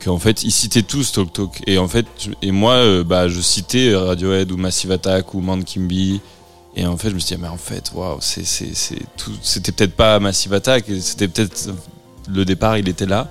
[0.04, 1.62] qu'en fait, ils citaient tous Talk Talk.
[1.66, 2.06] Et en fait,
[2.42, 6.20] et moi, euh, bah, je citais Radiohead ou Massive Attack ou Man Kimby.
[6.76, 8.44] Et en fait, je me suis dit, mais en fait, waouh, c'est.
[8.44, 11.70] C'était peut-être pas Massive Attack, c'était peut-être
[12.28, 13.30] le départ, il était là.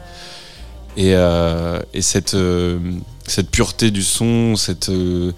[0.95, 2.79] Et, euh, et cette, euh,
[3.25, 5.31] cette pureté du son, cette euh,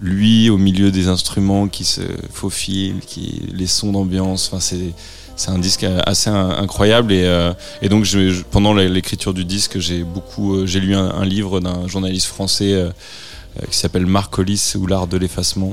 [0.00, 2.00] lui au milieu des instruments qui se
[2.32, 4.48] faufilent, qui les sons d'ambiance.
[4.48, 4.92] Enfin, c'est
[5.36, 9.78] c'est un disque assez in- incroyable et, euh, et donc je, pendant l'écriture du disque,
[9.78, 12.90] j'ai beaucoup, euh, j'ai lu un, un livre d'un journaliste français euh,
[13.70, 15.72] qui s'appelle Marc ou l'art de l'effacement.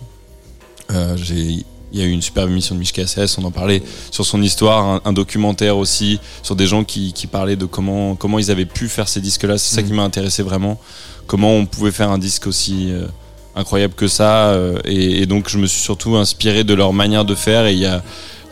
[0.92, 3.82] Euh, j'ai il y a eu une super émission de Michel Cassès, on en parlait
[4.12, 8.16] sur son histoire, un, un documentaire aussi sur des gens qui, qui parlaient de comment
[8.16, 9.58] comment ils avaient pu faire ces disques-là.
[9.58, 10.80] C'est ça qui m'a intéressé vraiment.
[11.26, 13.08] Comment on pouvait faire un disque aussi euh,
[13.56, 14.50] incroyable que ça.
[14.50, 17.66] euh, et, et donc je me suis surtout inspiré de leur manière de faire.
[17.66, 18.04] Et il y a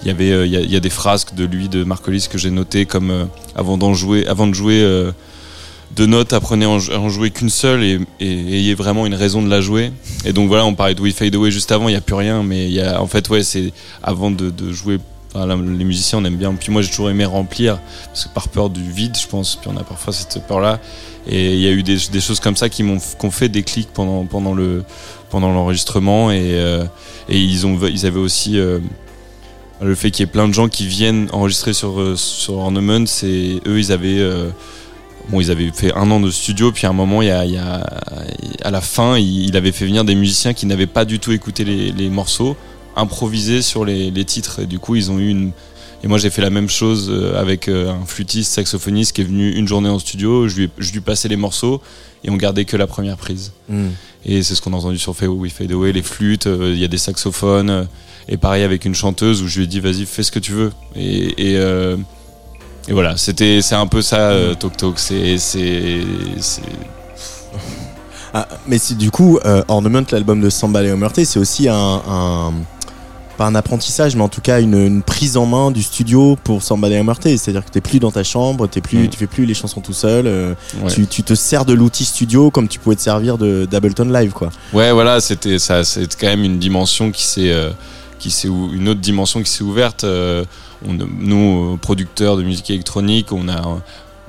[0.01, 2.51] il y avait euh, il y, a, des frasques de lui de Marcolis que j'ai
[2.51, 5.11] notées comme euh, avant d'en jouer avant de jouer euh,
[5.95, 9.61] deux notes apprenez à en, jouer qu'une seule et, ayez vraiment une raison de la
[9.61, 9.91] jouer.
[10.25, 12.15] Et donc voilà on parlait de We Fade Away juste avant il y a plus
[12.15, 14.99] rien mais il y a en fait ouais c'est avant de, jouer
[15.35, 16.53] les musiciens on aime bien.
[16.53, 19.69] Puis moi j'ai toujours aimé remplir parce que par peur du vide je pense puis
[19.73, 20.79] on a parfois cette peur là
[21.29, 23.63] et il y a eu des, des choses comme ça qui m'ont qu'on fait des
[23.63, 24.83] clics pendant pendant le
[25.29, 26.31] pendant l'enregistrement.
[26.31, 26.85] Et euh,
[27.29, 28.79] et ils ont ils avaient aussi euh,
[29.81, 33.05] le fait qu'il y ait plein de gens qui viennent enregistrer sur euh, sur Ornament
[33.05, 34.49] c'est eux ils avaient euh,
[35.29, 37.45] bon ils avaient fait un an de studio puis à un moment il y a,
[37.45, 37.85] il y a
[38.63, 41.63] à la fin il, avait fait venir des musiciens qui n'avaient pas du tout écouté
[41.63, 42.55] les, les morceaux
[42.95, 45.51] improvisés sur les, les titres et du coup ils ont eu une
[46.03, 49.51] Et moi, j'ai fait la même chose euh, avec un flûtiste, saxophoniste qui est venu
[49.57, 50.47] une journée en studio.
[50.47, 51.81] Je lui, ai- je lui passais les morceaux
[52.23, 53.51] et on gardait que la première prise.
[53.67, 53.89] Hmm.
[54.23, 56.87] Et c'est ce qu'on a entendu sur Fade Away, les flûtes, euh, il y a
[56.87, 57.87] des saxophones.
[58.29, 60.51] Et pareil avec une chanteuse où je lui ai dit, vas-y, fais ce que tu
[60.51, 60.71] veux.
[60.95, 61.95] Et, et, euh,
[62.87, 64.99] et voilà, c'était, c'est un peu ça, euh, Tok Tok.
[64.99, 65.37] C'est,
[68.33, 71.75] Ah, mais si du coup, euh, Ornament, l'album de Samba et Omerté, c'est aussi un,
[72.07, 72.53] un-
[73.37, 76.61] pas un apprentissage, mais en tout cas une, une prise en main du studio pour
[76.61, 77.37] Samba et Omerté.
[77.37, 79.09] C'est-à-dire que t'es plus dans ta chambre, t'es plus, Mm.
[79.09, 80.27] tu fais plus les chansons tout seul.
[80.83, 80.91] ouais.
[80.91, 84.31] tu, tu te sers de l'outil studio comme tu pouvais te servir de d'Ableton Live,
[84.33, 84.49] quoi.
[84.73, 87.53] Ouais, voilà, c'était ça, c'est quand même une dimension qui s'est,
[88.17, 90.03] qui s'est, une autre dimension qui s'est ouverte.
[90.03, 90.45] euh,
[90.83, 93.79] nous, producteurs de musique électronique, on a,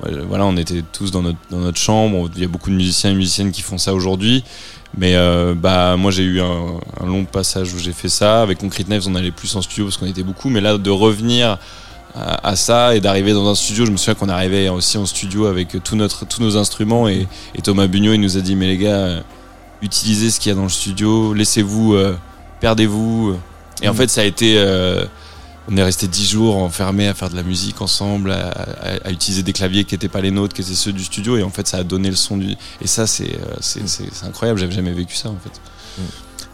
[0.05, 2.29] euh, voilà, on était tous dans notre, dans notre chambre.
[2.35, 4.43] Il y a beaucoup de musiciens et musiciennes qui font ça aujourd'hui.
[4.97, 8.41] Mais euh, bah moi j'ai eu un, long passage où j'ai fait ça.
[8.41, 10.49] Avec Concrete Knives, on allait plus en studio parce qu'on était beaucoup.
[10.49, 11.57] Mais là, de revenir
[12.15, 15.45] à, ça et d'arriver dans un studio, je me souviens qu'on arrivait aussi en studio
[15.45, 17.27] avec tout notre, tous nos instruments et,
[17.63, 19.23] Thomas Bugnot il nous a dit mais les gars,
[19.83, 21.95] utilisez ce qu'il y a dans le studio, laissez-vous,
[22.59, 23.37] perdez-vous.
[23.81, 23.97] Et en Mm.
[23.97, 25.05] fait ça a été, euh,
[25.71, 29.11] on est resté dix jours enfermés à faire de la musique ensemble, à, à- à
[29.11, 31.49] utiliser des claviers qui n'étaient pas les nôtres, qui étaient ceux du studio et en
[31.49, 32.55] fait ça a donné le son du.
[32.81, 35.51] Et ça c'est euh, c'est incroyable, j'avais jamais vécu ça en fait.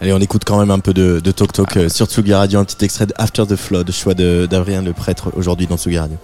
[0.01, 2.59] Allez, on écoute quand même un peu de, de Talk Talk euh, sur Tsugi Radio,
[2.59, 6.17] un petit extrait de After the Flood, choix d'Adrien le prêtre aujourd'hui dans Tsugi Radio.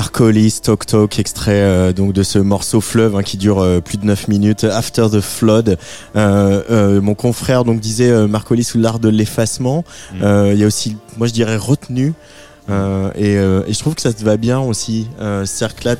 [0.00, 3.98] Marcolis, Talk Talk, extrait euh, donc de ce morceau fleuve hein, qui dure euh, plus
[3.98, 5.76] de 9 minutes, After the Flood.
[6.16, 9.84] Euh, mon confrère donc disait Marcolis sous l'art de l'effacement.
[10.14, 10.52] Mm.
[10.52, 12.14] Il y a aussi, moi je dirais retenu.
[12.70, 15.08] Euh, et, euh, et je trouve que ça te va bien aussi.
[15.20, 15.44] Euh,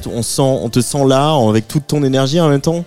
[0.07, 2.85] on, sent, on te sent là avec toute ton énergie en même temps.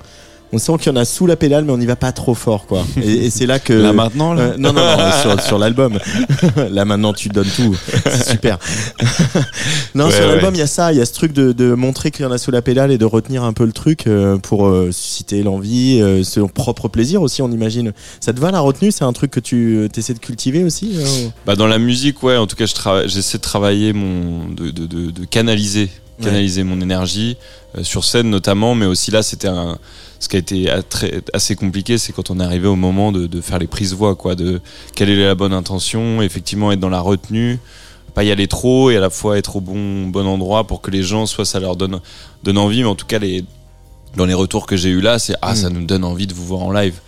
[0.54, 2.36] On sent qu'il y en a sous la pédale, mais on n'y va pas trop
[2.36, 2.86] fort, quoi.
[3.02, 4.42] Et, et c'est là que Là maintenant là.
[4.44, 5.98] euh, non, non, non, sur, sur l'album.
[6.70, 7.76] Là maintenant, tu donnes tout.
[8.06, 8.60] C'est super.
[9.96, 10.56] non, Ouais, sur l'album, ouais.
[10.56, 10.92] il y a ça.
[10.94, 12.92] Il y a ce truc de, de montrer qu'il y en a sous la pédale
[12.92, 16.88] et de retenir un peu le truc euh, pour euh, susciter l'envie, euh, son propre
[16.88, 17.92] plaisir aussi, on imagine.
[18.20, 18.92] Ça te va la retenue?
[18.92, 20.98] C'est un truc que tu essaies de cultiver aussi
[21.46, 22.38] Bah dans la musique, ouais.
[22.38, 22.74] En tout cas, je
[23.08, 25.90] j'essaie de travailler mon, de, de, de, de canaliser,
[26.20, 26.26] Ouais.
[26.26, 27.38] canaliser mon énergie
[27.76, 29.80] euh, sur scène notamment, mais aussi là, c'était un,
[30.24, 30.70] ce qui a été
[31.34, 34.16] assez compliqué, c'est quand on est arrivé au moment de, de faire les prises voix,
[34.16, 34.62] quoi, de
[34.96, 37.60] quelle est la bonne intention, effectivement être dans la retenue,
[38.14, 40.92] pas y aller trop et à la fois être au bon bon endroit pour que
[40.92, 42.00] les gens, soit ça leur donne
[42.44, 43.44] donne envie, mais en tout cas les
[44.16, 45.56] dans les retours que j'ai eu là, c'est ah Mm.
[45.56, 47.00] ça nous donne envie de vous voir en live.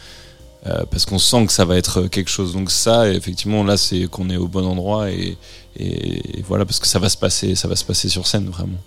[0.67, 2.53] Euh, parce qu'on sent que ça va être quelque chose.
[2.53, 5.37] Donc ça, effectivement, là, c'est qu'on est au bon endroit et,
[5.77, 8.49] et, et voilà, parce que ça va se passer, ça va se passer sur scène
[8.49, 8.79] vraiment.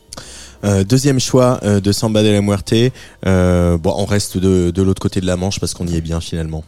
[0.64, 2.74] Euh, deuxième choix euh, de Samba de la Muerte.
[3.26, 6.00] Euh, bon, on reste de, de l'autre côté de la Manche parce qu'on y est
[6.00, 6.64] bien finalement.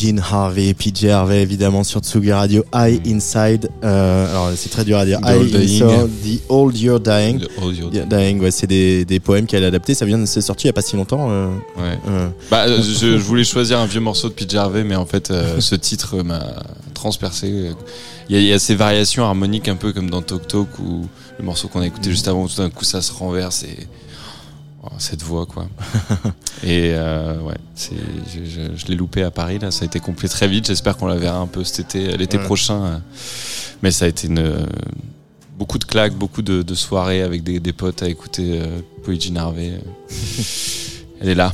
[0.00, 2.64] Jean Harvey, PJ Harvey, évidemment sur Tsugi Radio.
[2.74, 3.68] I Inside.
[3.84, 5.20] euh, alors c'est très dur à dire.
[5.20, 5.54] The I Old.
[5.56, 7.40] Inside, The Old You're Dying.
[7.40, 7.90] The audio.
[7.92, 9.94] Yeah, Dying, ouais, c'est des, des poèmes qu'elle a adaptés.
[9.94, 11.28] Ça vient de c'est sorti il y a pas si longtemps.
[11.30, 11.98] euh, Ouais.
[12.08, 12.28] euh.
[12.50, 15.74] Bah, je, je voulais choisir un vieux morceau de Pete Harvey, mais en fait, ce
[15.74, 16.40] titre m'a
[16.94, 17.70] transpercé.
[18.28, 21.06] Il y, y a ces variations harmoniques un peu comme dans Talk Talk ou
[21.38, 23.86] le morceau qu'on a écouté juste avant, tout d'un coup ça se renverse et
[25.00, 25.66] cette voix quoi.
[26.62, 27.94] et euh, ouais, c'est,
[28.34, 30.66] je, je- je l'ai loupé à Paris là, ça a été complet très vite.
[30.66, 32.44] J'espère qu'on la verra un peu cet été, l'été Ouais.
[32.44, 33.02] prochain.
[33.82, 34.66] Mais ça a été une
[35.58, 38.80] beaucoup de claques, beaucoup de, de soirées avec des, des potes à écouter euh,
[39.18, 39.72] Jean Harvey.
[41.20, 41.52] Elle est là.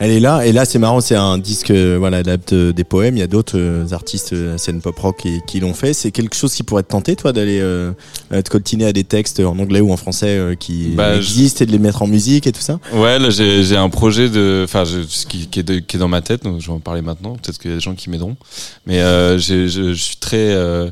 [0.00, 2.84] Elle est là, et là c'est marrant, c'est un disque, euh, voilà, adapte euh, des
[2.84, 3.16] poèmes.
[3.16, 5.92] Il y a d'autres euh, artistes euh, la scène pop rock qui, qui l'ont fait.
[5.92, 7.92] C'est quelque chose qui pourrait te tenter, toi, d'aller euh,
[8.30, 11.64] te coltiner à des textes en anglais ou en français euh, qui Bah, je- existent
[11.64, 12.78] et de les mettre en musique et tout ça?
[12.92, 14.84] Ouais, là j'ai j'ai un projet de, enfin,
[15.28, 17.34] qui, qui, est de- qui est dans ma tête, donc je vais en parler maintenant.
[17.34, 18.36] Peut-être qu'il y a des gens qui m'aideront,
[18.86, 20.90] mais euh, je, je suis très, euh,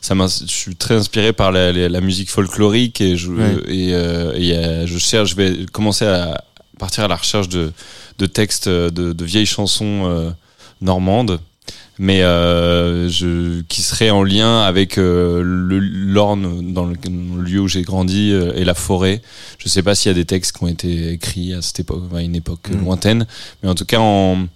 [0.00, 3.54] ça je suis très inspiré par la, la, la musique folklorique et je Ouais.
[3.68, 6.42] et, et, euh, je cherche, je vais commencer à
[6.78, 7.72] partir à la recherche de
[8.18, 10.30] de textes de, de vieilles chansons euh,
[10.80, 11.40] normandes.
[12.00, 17.42] Mais euh, je, qui seraient en lien avec euh, le l'Orne dans le, dans le
[17.42, 19.20] lieu où j'ai grandi euh, et la forêt.
[19.58, 22.04] Je sais pas s'il y a des textes qui ont été écrits à cette époque,
[22.14, 22.84] à une époque Mm.
[22.84, 23.26] lointaine,
[23.62, 24.46] mais en tout cas en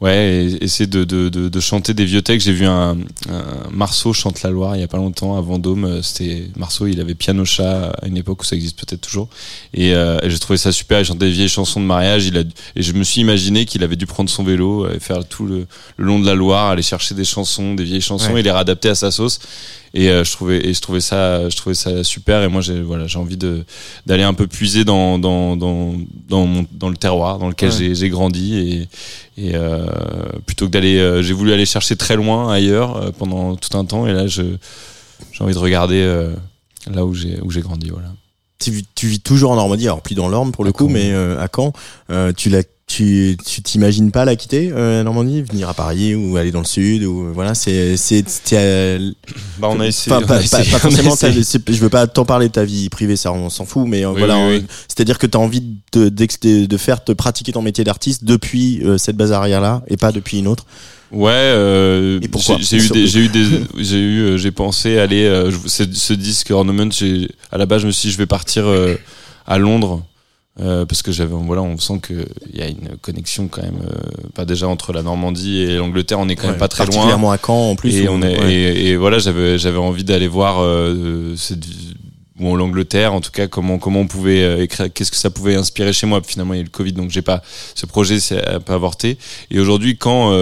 [0.00, 2.46] ouais, et- essayer de, de, de, de chanter des vieux textes.
[2.46, 2.96] J'ai vu un,
[3.30, 5.84] un Marceau chante la Loire il y a pas longtemps à Vendôme.
[5.84, 9.28] Euh, C'était Marceau, il avait piano chat à une époque où ça existe peut-être toujours.
[9.74, 11.00] Et, euh, et j'ai trouvé ça super.
[11.00, 12.26] Il chantait des vieilles chansons de mariage.
[12.26, 12.42] Il a
[12.76, 15.46] et je me suis imaginé qu'il avait dû prendre son vélo euh, et faire tout
[15.46, 18.40] le, le long de la Loire, aller chercher des chansons, des vieilles chansons Ouais.
[18.40, 19.38] et les réadapter à sa sauce.
[19.94, 22.80] Et euh, je trouvais et je trouvais ça je trouvais ça super et moi j'ai
[22.82, 23.64] voilà j'ai envie de
[24.06, 25.94] d'aller un peu puiser dans dans dans
[26.28, 27.94] dans, mon, dans le terroir dans lequel Ouais.
[27.94, 28.88] j'ai grandi et
[29.48, 29.86] et euh,
[30.46, 34.06] plutôt que d'aller euh, j'ai voulu aller chercher très loin ailleurs pendant tout un temps
[34.06, 34.42] et là je
[35.32, 36.02] j'ai envie de regarder
[36.90, 38.08] là où j'ai où j'ai grandi voilà
[38.58, 40.84] Tu, vis- tu vis toujours en Normandie, alors plus dans l'Orne pour le À coup,
[40.86, 40.92] Caen.
[40.92, 41.72] mais euh, à Caen.
[42.10, 46.36] Euh, tu l'as, tu, tu t'imagines pas la quitter euh, Normandie, venir à Paris ou
[46.38, 48.24] aller dans le sud ou voilà, c'est c'est
[48.56, 48.98] à-
[49.58, 51.12] bah on a essayé, on a pas- essayé, pas on a forcément.
[51.14, 51.34] essayé.
[51.34, 53.86] ta- c'est- je veux pas t'en parler de ta vie privée, ça on s'en fout,
[53.86, 54.64] mais euh, Oui, voilà, oui, euh, oui.
[54.88, 55.62] c'est-à-dire que t'as envie
[55.92, 59.82] de, de de faire te pratiquer ton métier d'artiste depuis euh, cette base arrière là
[59.88, 60.64] et pas depuis une autre.
[61.12, 63.44] Ouais, euh, Et pourquoi j'ai eu des, j'ai eu des,
[63.78, 65.82] j'ai eu, euh, j'ai pensé aller, euh, ce,
[66.12, 66.90] disque Ornament,
[67.50, 68.94] à la base, je me suis dit, je vais partir euh,
[69.46, 70.02] à Londres.
[70.60, 73.80] Euh, parce que j'avais voilà on sent que il y a une connexion quand même
[73.84, 76.84] euh, pas déjà entre la Normandie et l'Angleterre on est quand Ouais, même pas très
[76.84, 77.94] loin particulièrement à Caen en plus.
[77.96, 78.52] et on est ouais.
[78.52, 81.64] et, et voilà j'avais j'avais envie d'aller voir euh, cette
[82.40, 85.54] bon l'Angleterre en tout cas comment comment on pouvait euh, écrire qu'est-ce que ça pouvait
[85.56, 87.42] inspirer chez moi finalement il y a eu le Covid donc j'ai pas
[87.74, 89.18] ce projet c'est peu avorté
[89.50, 90.32] et aujourd'hui quand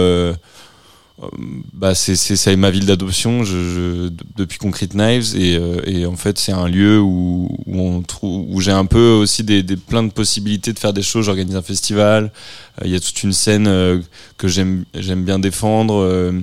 [1.73, 6.05] bah c'est c'est ça ma ville d'adoption je, je- depuis Concrete Knives et, euh, et
[6.05, 9.63] en fait c'est un lieu où, où on trouve où j'ai un peu aussi des,
[9.63, 11.25] des plein de possibilités de faire des choses.
[11.25, 12.31] J'organise un festival
[12.79, 13.99] euh, il y a toute une scène euh,
[14.37, 16.33] que j'aime j'aime bien défendre euh,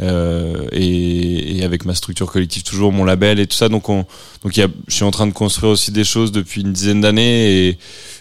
[0.00, 3.68] euh, et, et avec ma structure collective toujours mon label et tout ça.
[3.68, 4.06] Donc on
[4.42, 6.72] donc il y a, je suis en train de construire aussi des choses depuis une
[6.72, 7.78] dizaine d'années et,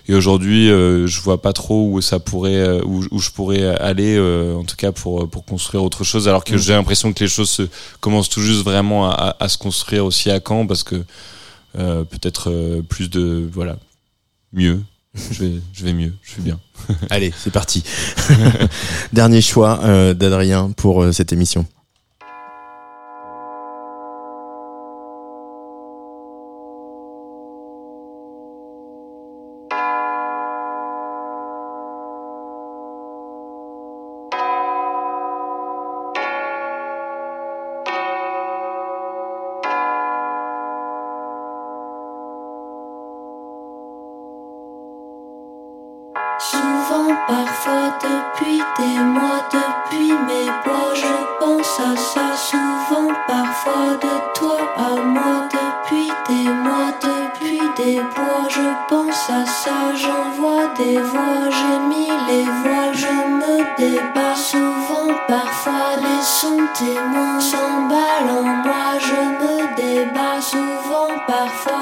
[0.07, 3.63] et aujourd'hui euh, je vois pas trop où ça pourrait euh, où, où je pourrais
[3.63, 6.59] aller euh, en tout cas pour pour construire autre chose alors que Mm.
[6.59, 7.63] j'ai l'impression que les choses se,
[7.99, 11.03] commencent tout juste vraiment à, à, à se construire aussi à Caen parce que
[11.77, 13.77] euh, peut-être euh, plus de voilà
[14.53, 14.81] mieux
[15.31, 16.59] je vais je vais mieux je suis bien
[17.09, 17.83] Allez, c'est parti.
[19.13, 21.65] Dernier choix euh, d'Adrien pour cette émission.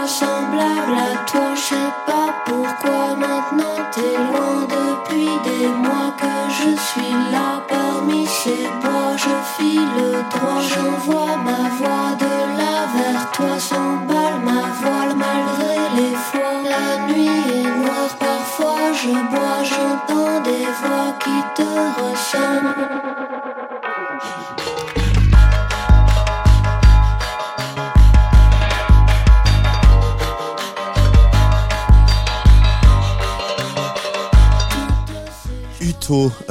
[0.07, 6.69] Semblable à toi, je sais pas pourquoi maintenant t'es loin depuis des mois que je
[6.87, 12.22] suis là parmi ces bois, je file droit, j'envoie ma voix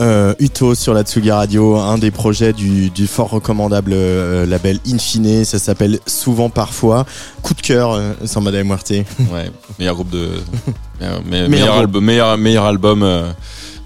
[0.03, 4.79] euh, Uto sur la Tsugi Radio, un des projets du, du fort recommandable euh, label
[4.87, 7.07] Infine, ça s'appelle Souvent Parfois.
[7.43, 8.91] Coup de cœur, euh, sans Madame Muerte.
[8.91, 10.29] Ouais, meilleur groupe de.
[11.01, 13.07] meilleur, meilleur, Meilleur album, meilleur, meilleur album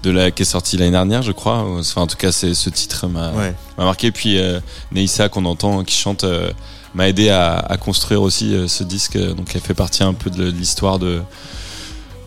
[0.03, 1.65] de la, qui est sorti l'année dernière, je crois.
[1.79, 3.53] Enfin, en tout cas, c'est ce titre m'a Ouais.
[3.77, 4.11] m'a marqué.
[4.11, 4.59] Puis euh,
[4.91, 6.49] Neissa, qu'on entend, qui chante, euh,
[6.93, 9.17] m'a aidé à, à construire aussi euh, ce disque.
[9.17, 11.21] Donc, elle fait partie un peu de, de l'histoire de.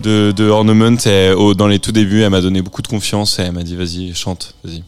[0.02, 3.38] De, de Ornament, Et, au- dans les tout débuts, elle m'a donné beaucoup de confiance
[3.38, 4.82] et elle m'a dit vas-y, chante, vas-y.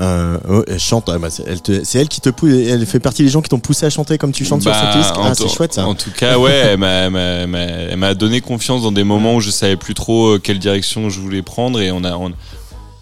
[0.00, 2.84] Euh, oh, elle chante, ah bah, c'est elle, te- c'est elle qui te pousse, elle
[2.86, 4.98] fait partie des gens qui t'ont poussé à chanter comme tu chantes sur Bah, ce
[4.98, 5.16] disque.
[5.16, 5.86] en Ah, c'est chouette ça.
[5.86, 8.92] En tout cas, ouais, elle m'a- elle m'a- elle m'a elle m'a donné confiance dans
[8.92, 12.04] des moments où je savais plus trop euh, quelle direction je voulais prendre et on
[12.04, 12.32] a, on,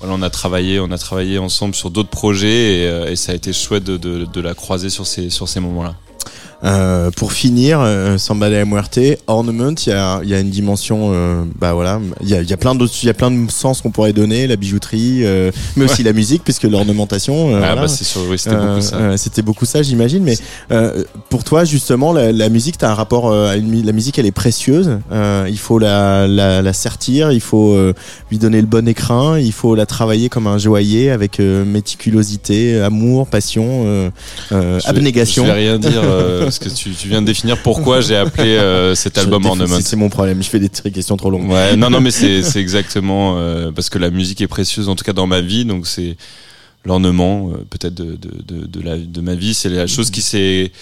[0.00, 3.32] voilà, on a travaillé, on a travaillé ensemble sur d'autres projets et, euh, et ça
[3.32, 5.94] a été chouette de, de, de la croiser sur ces, sur ces moments-là.
[6.62, 11.10] Euh, pour finir, euh, Samba de Muerte, Ornament, il y a, y a une dimension,
[11.14, 13.50] euh, bah voilà, il y a, y a plein d'autres, il y a plein de
[13.50, 17.50] sens qu'on pourrait donner, la bijouterie, euh, mais aussi la musique, puisque l'ornementation.
[17.50, 17.74] euh, ah, voilà.
[17.82, 19.16] bah, c'est sûr, oui, c'était beaucoup ça.
[19.16, 20.22] C'était beaucoup ça, j'imagine.
[20.22, 20.36] Mais
[20.70, 24.18] euh, pour toi, justement, la, la musique, t'as un rapport euh, à une, la musique,
[24.18, 24.98] elle est précieuse.
[25.12, 27.94] Euh, il faut la, la, la sertir, il faut euh,
[28.30, 32.80] lui donner le bon écrin, il faut la travailler comme un joaillier avec euh, méticulosité,
[32.80, 34.10] amour, passion,
[34.84, 35.44] abnégation.
[35.46, 38.50] Je vais rien dire euh, parce que tu, tu viens de définir pourquoi j'ai appelé
[38.56, 39.80] euh, cet album Ornament.
[39.80, 40.42] c'est- mon problème.
[40.42, 41.48] Je fais des questions trop longues.
[41.50, 42.10] Ouais, non, non, mais
[42.42, 45.64] c'est exactement euh, parce que la musique est précieuse, en tout cas dans ma vie,
[45.64, 46.16] donc c'est
[46.84, 50.22] l'ornement euh, peut-être de, de, de, de la de ma vie, c'est la chose qui
[50.22, 50.72] s'est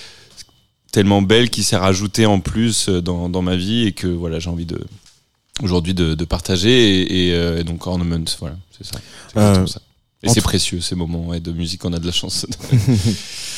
[0.92, 4.48] tellement belle qui s'est rajoutée en plus dans, dans ma vie et que voilà j'ai
[4.50, 4.80] envie de
[5.62, 9.80] aujourd'hui de, de partager et, et, et donc ornament, voilà, c'est ça.
[10.22, 12.44] Et c'est précieux ces moments ouais, de musique, on a de la chance.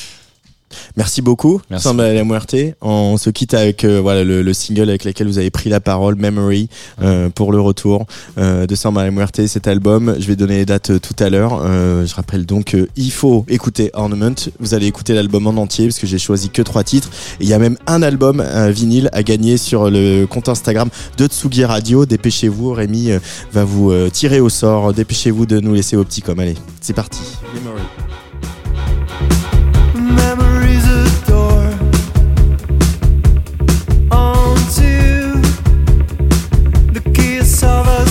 [0.97, 1.85] Merci beaucoup, Merci.
[1.85, 2.57] Samba de la Muerte.
[2.81, 5.81] On se quitte avec euh, voilà le, le single avec lequel vous avez pris la
[5.81, 6.69] parole, Memory,
[7.03, 8.07] euh, pour le retour
[8.39, 9.47] euh, de Samba la Muerte.
[9.47, 11.61] Cet album, je vais donner les dates euh, tout à l'heure.
[11.63, 14.35] Euh, je rappelle donc euh, il faut écouter Ornament.
[14.59, 17.11] Vous allez écouter l'album en entier parce que j'ai choisi que trois titres.
[17.41, 21.27] Il y a même un album un vinyle à gagner sur le compte Instagram de
[21.27, 22.07] Tsugi Radio.
[22.07, 23.19] Dépêchez-vous, Rémi euh,
[23.53, 24.93] va vous euh, tirer au sort.
[24.93, 26.39] Dépêchez-vous de nous laisser au petit com.
[26.39, 27.21] Allez, c'est parti.
[27.55, 27.83] Memory.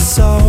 [0.09, 0.48] Soul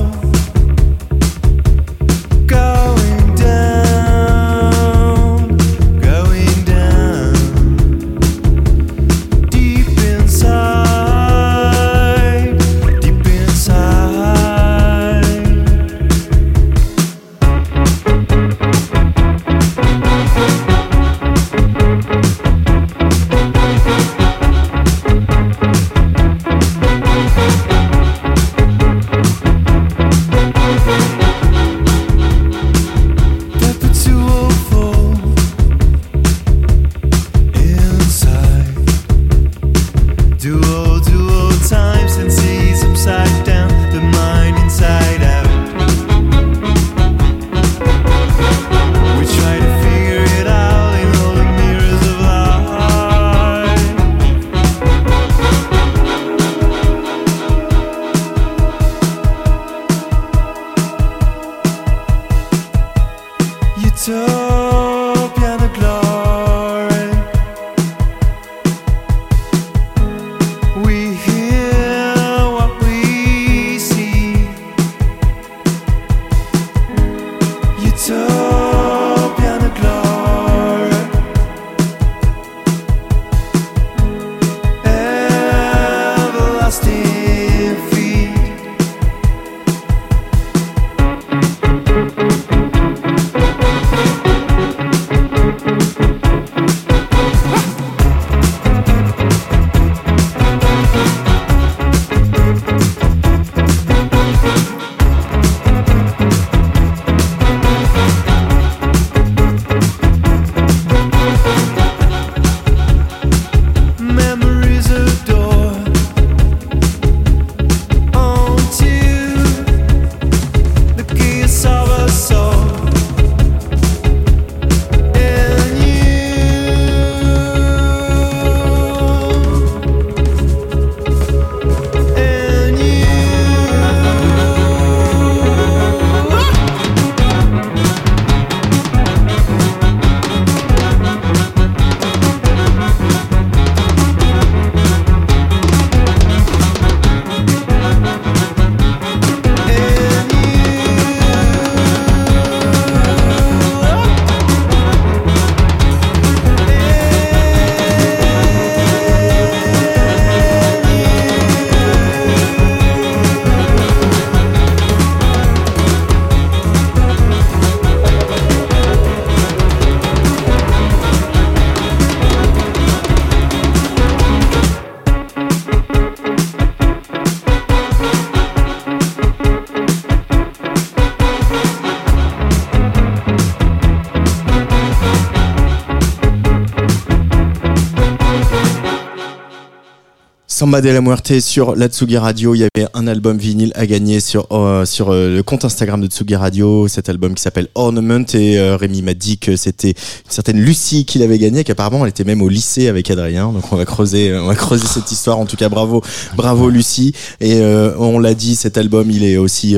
[190.71, 192.55] Samba de la Muerte sur la Tsugi Radio.
[192.55, 196.01] Il y avait un album vinyle à gagner sur, euh, sur euh, le compte Instagram
[196.01, 196.87] de Tsugi Radio.
[196.87, 198.25] Cet album qui s'appelle Ornament.
[198.35, 202.11] Et euh, Rémi m'a dit que c'était une certaine Lucie qui l'avait gagné, qu'apparemment elle
[202.11, 203.51] était même au lycée avec Adrien.
[203.51, 205.41] Donc on va creuser, on va creuser cette histoire.
[205.41, 206.05] En tout cas, bravo,
[206.37, 207.15] bravo Lucie.
[207.41, 207.61] Et
[207.99, 209.77] on l'a dit, cet album, il est aussi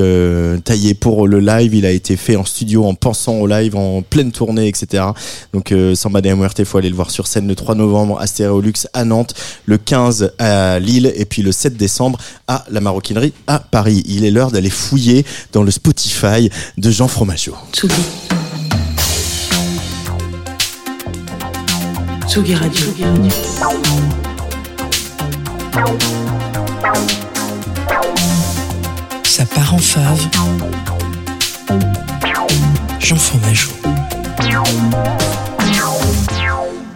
[0.63, 1.73] taillé pour le live.
[1.73, 5.05] Il a été fait en studio en pensant au live, en pleine tournée, etc.
[5.53, 8.27] Donc Samba de la Muerte, faut aller le voir sur scène le 3 novembre à
[8.27, 9.33] Stéréolux à Nantes,
[9.65, 14.03] le 15 à Lille et puis le 7 décembre à la Maroquinerie à Paris.
[14.05, 17.55] Il est l'heure d'aller fouiller dans le Spotify de Jean Fromageau.
[17.71, 17.93] Tsugi.
[22.27, 22.85] Tsugi Radio.
[29.23, 30.27] Ça part en fave.
[32.99, 33.71] Jean Fromageau.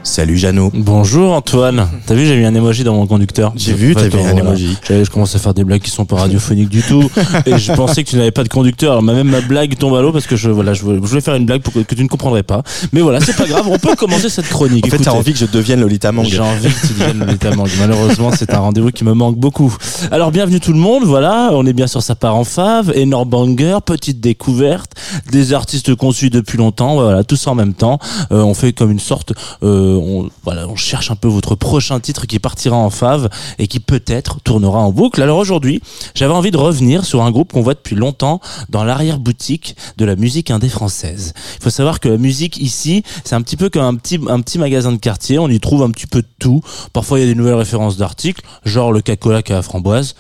[0.08, 0.72] Salut Jeannot.
[0.74, 1.86] Bonjour Antoine.
[2.05, 3.51] T'as vu, j'ai mis un emoji dans mon conducteur.
[3.58, 4.39] J'ai vu, t'as mis un voilà.
[4.39, 4.78] emoji.
[4.89, 7.12] Je commence à faire des blagues qui sont pas radiophoniques du tout.
[7.45, 8.93] et je pensais que tu n'avais pas de conducteur.
[8.93, 11.45] Alors même ma blague tombe à l'eau parce que je, voilà, je voulais, faire une
[11.45, 12.64] blague pour que, que tu ne comprendrais pas.
[12.93, 13.68] Mais voilà, c'est pas grave.
[13.70, 14.88] On peut commencer cette chronique.
[14.88, 16.26] En fait, t'as envie que je devienne Lolita Mang.
[16.26, 17.70] J'ai envie que tu deviennes Lolita Mang.
[17.78, 19.76] Malheureusement, c'est un rendez-vous qui me manque beaucoup.
[20.10, 21.03] Alors, bienvenue tout le monde.
[21.03, 22.93] Voilà, on est bien sur sa part en fave.
[22.95, 24.93] Énorme banger, petite découverte,
[25.32, 26.95] des artistes qu'on suit depuis longtemps.
[26.95, 27.99] Voilà, tous en même temps.
[28.32, 29.34] Euh, on fait comme une sorte,
[29.64, 33.30] euh, on, voilà, on cherche un peu votre prochain titre qui partira en fave
[33.60, 35.22] et qui peut-être tournera en boucle.
[35.22, 35.82] Alors aujourd'hui,
[36.16, 38.39] j'avais envie de revenir sur un groupe qu'on voit depuis longtemps
[38.70, 41.34] dans l'arrière-boutique de la musique indé française.
[41.60, 44.41] Il faut savoir que la musique ici, c'est un petit peu comme un petit, un
[44.41, 45.39] petit magasin de quartier.
[45.39, 46.62] On y trouve un petit peu de tout.
[46.93, 50.16] Parfois, il y a des nouvelles références d'articles, genre le Cacola a la framboise.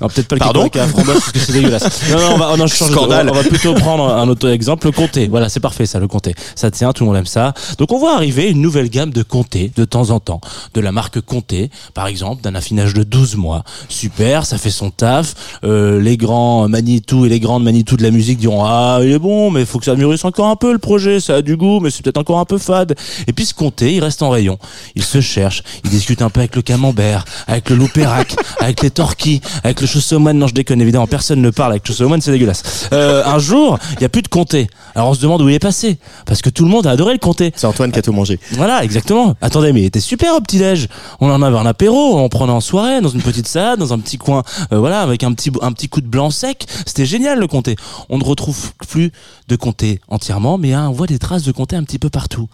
[0.00, 2.10] Non, peut-être pas le Pardon a la framboise parce que c'est dégueulasse.
[2.10, 3.28] Non, non, on va, non, je change de- Scandale.
[3.30, 5.28] on va plutôt prendre un autre exemple, le comté.
[5.28, 6.34] Voilà, c'est parfait ça, le comté.
[6.54, 7.52] Ça tient, tout le monde aime ça.
[7.78, 10.40] Donc on voit arriver une nouvelle gamme de comté de temps en temps.
[10.74, 13.64] De la marque comté, par exemple, d'un affinage de 12 mois.
[13.88, 15.34] Super, ça fait son taf.
[15.64, 19.18] Euh, les grands Manitou et les grandes Manitou de la musique diront ah il est
[19.18, 21.56] bon, mais il faut que ça mûrisse encore un peu le projet, ça a du
[21.56, 22.94] goût, mais c'est peut-être encore un peu fade.
[23.26, 24.58] Et puis ce comté, il reste en rayon.
[24.94, 28.90] Il se cherche, il discute un peu avec le camembert, avec le loupérac, avec les
[28.90, 30.36] torquis, avec le chaussoman.
[30.38, 32.88] Non, je déconne évidemment, personne ne parle avec le chaussoman, c'est dégueulasse.
[32.92, 34.68] Euh, un jour, il y a plus de comté.
[34.94, 37.12] Alors on se demande où il est passé, parce que tout le monde a adoré
[37.12, 37.52] le comté.
[37.56, 38.38] C'est Antoine qui a tout mangé.
[38.52, 39.34] Voilà, exactement.
[39.40, 40.88] Attendez, mais il était super au petit-déj.
[41.20, 43.98] On en avait un apéro, on prenait en soirée, dans une petite salade, dans un
[43.98, 46.66] petit coin, euh, voilà, avec un petit, un petit coup de blanc sec.
[46.86, 47.76] C'était génial, le comté.
[48.08, 49.12] On ne retrouve plus
[49.48, 52.48] de comté entièrement, mais hein, on voit des traces de comté un petit peu partout.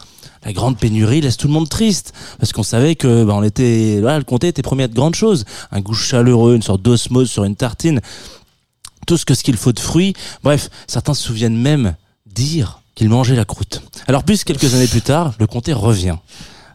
[0.46, 3.98] La grande pénurie laisse tout le monde triste, parce qu'on savait que, bah, on était,
[4.00, 5.44] voilà, le comté était promis à de grandes choses.
[5.72, 8.00] Un goût chaleureux, une sorte d'osmose sur une tartine
[9.08, 10.14] tout ce qu'il faut de fruits.
[10.44, 11.96] Bref, certains se souviennent même
[12.32, 13.82] dire qu'il mangeait la croûte.
[14.06, 16.16] Alors plus quelques années plus tard, le comté revient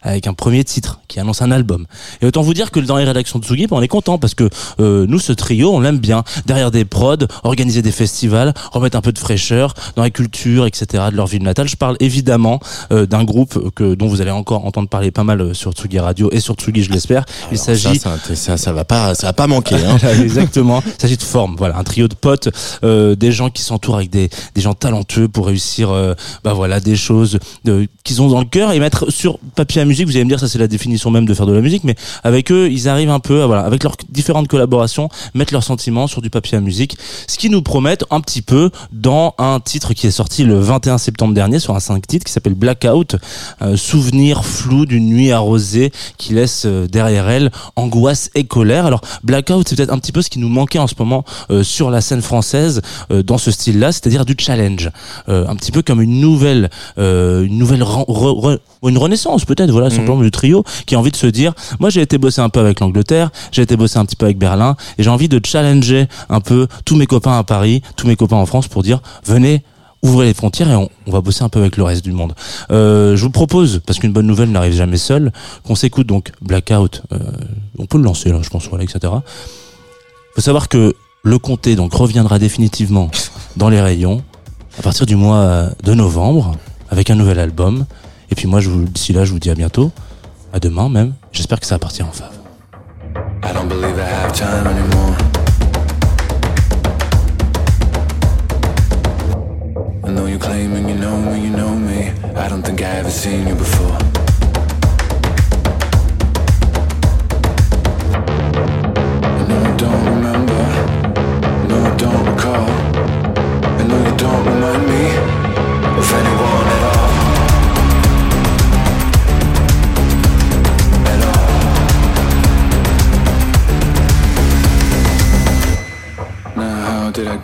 [0.02, 1.86] avec un premier titre qui annonce un album.
[2.20, 4.48] Et autant vous dire que dans les rédactions de Tsugi, on est content parce que
[4.80, 6.24] euh, nous, ce trio, on l'aime bien.
[6.46, 11.04] Derrière des prods, organiser des festivals, remettre un peu de fraîcheur dans la culture, etc.
[11.10, 11.68] de leur ville natale.
[11.68, 12.60] Je parle évidemment
[12.92, 15.98] euh, d'un groupe que dont vous allez encore entendre parler pas mal euh, sur Tsugi
[15.98, 17.24] Radio et sur Tsugi, je l'espère.
[17.50, 19.76] Il s'agit ça, ça, ça, ça va pas, ça va pas manquer.
[19.76, 19.98] Hein.
[20.22, 20.82] exactement.
[20.86, 21.56] Il s'agit de forme.
[21.56, 22.48] Voilà, un trio de potes,
[22.84, 26.80] euh, des gens qui s'entourent avec des, des gens talentueux pour réussir, euh, bah voilà,
[26.80, 30.24] des choses de- qu'ils ont dans le cœur et mettre sur papier à Vous allez
[30.24, 32.70] me dire, ça c'est la définition même de faire de la musique, mais avec eux,
[32.70, 36.30] ils arrivent un peu, à, voilà, avec leurs différentes collaborations, mettre leurs sentiments sur du
[36.30, 40.12] papier à musique, ce qui nous promettent un petit peu dans un titre qui est
[40.12, 43.16] sorti le 21 septembre dernier sur un 5 titres qui s'appelle Blackout,
[43.60, 48.86] euh, souvenir flou d'une nuit arrosée qui laisse euh, derrière elle angoisse et colère.
[48.86, 51.62] Alors Blackout, c'est peut-être un petit peu ce qui nous manquait en ce moment euh,
[51.62, 52.80] sur la scène française
[53.10, 54.90] dans ce style-là, c'est-à-dire du challenge,
[55.26, 57.82] un petit peu comme une nouvelle, une nouvelle
[58.88, 62.00] une renaissance peut-être, voilà, simplement du trio qui a envie de se dire, moi j'ai
[62.00, 65.02] été bosser un peu avec l'Angleterre, j'ai été bosser un petit peu avec Berlin, et
[65.02, 68.46] j'ai envie de challenger un peu tous mes copains à Paris, tous mes copains en
[68.46, 69.62] France pour dire, venez
[70.02, 72.34] ouvrez les frontières et on, on va bosser un peu avec le reste du monde.
[72.70, 75.32] Euh, je vous propose, parce qu'une bonne nouvelle n'arrive jamais seule,
[75.64, 77.02] qu'on s'écoute donc Blackout.
[77.12, 77.18] Euh,
[77.78, 79.12] on peut le lancer là, je pense, voilà, etc.
[80.34, 83.10] Faut savoir que le comté donc reviendra définitivement
[83.56, 84.22] dans les rayons
[84.78, 86.56] à partir du mois de novembre
[86.90, 87.86] avec un nouvel album.
[88.32, 89.92] Et puis moi, d'ici là, je vous dis à bientôt,
[90.54, 91.12] à demain même.
[91.32, 92.32] J'espère que ça va en fave.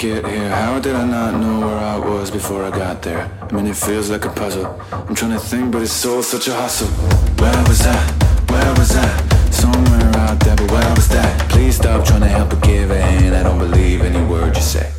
[0.00, 3.28] How did I not know where I was before I got there?
[3.42, 4.80] I mean, it feels like a puzzle.
[4.92, 6.86] I'm trying to think, but it's all such a hustle.
[7.42, 7.96] Where was I?
[8.48, 9.50] Where was I?
[9.50, 11.50] Somewhere out there, but where was that?
[11.50, 13.34] Please stop trying to help but give a hand.
[13.34, 14.92] I don't believe any word you say.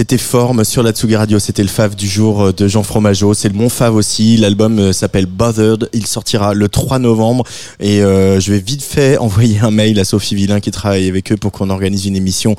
[0.00, 3.34] C'était Forme sur la Tsugi Radio, c'était le fave du jour euh, de Jean Fromageau,
[3.34, 7.44] c'est le mon fave aussi, l'album euh, s'appelle Bothered, il sortira le 3 novembre.
[7.80, 11.30] Et euh, je vais vite fait envoyer un mail à Sophie Villain qui travaille avec
[11.32, 12.56] eux pour qu'on organise une émission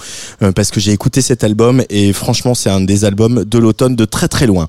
[0.56, 1.84] parce que j'ai écouté cet album.
[1.90, 4.68] Et franchement c'est un des albums de l'automne de très très loin.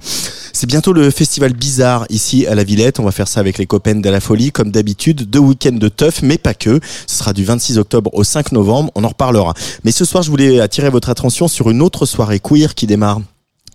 [0.63, 3.67] C'est bientôt le festival bizarre ici à la Villette, on va faire ça avec les
[3.67, 7.33] copains de la folie comme d'habitude, deux week-ends de teuf mais pas que, ce sera
[7.33, 9.55] du 26 octobre au 5 novembre, on en reparlera.
[9.83, 13.23] Mais ce soir je voulais attirer votre attention sur une autre soirée queer qui démarre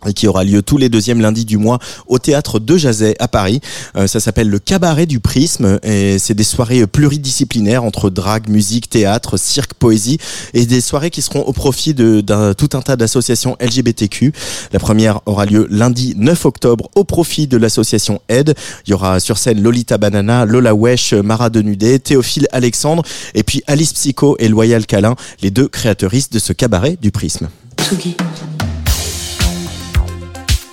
[0.05, 3.27] et qui aura lieu tous les deuxièmes lundis du mois au théâtre de Jazet à
[3.27, 3.61] Paris.
[3.95, 8.89] Euh, ça s'appelle le cabaret du prisme et c'est des soirées pluridisciplinaires entre drague, musique,
[8.89, 10.19] théâtre, cirque, poésie
[10.53, 14.33] et des soirées qui seront au profit de d'un tout un tas d'associations LGBTQ.
[14.71, 18.53] La première aura lieu lundi 9 octobre au profit de l'association Aide.
[18.85, 23.63] Il y aura sur scène Lolita Banana, Lola Wesh, Mara Denudé, Théophile Alexandre et puis
[23.67, 27.47] Alice Psycho et Loyal Calin, les deux créateuristes de ce cabaret du prisme.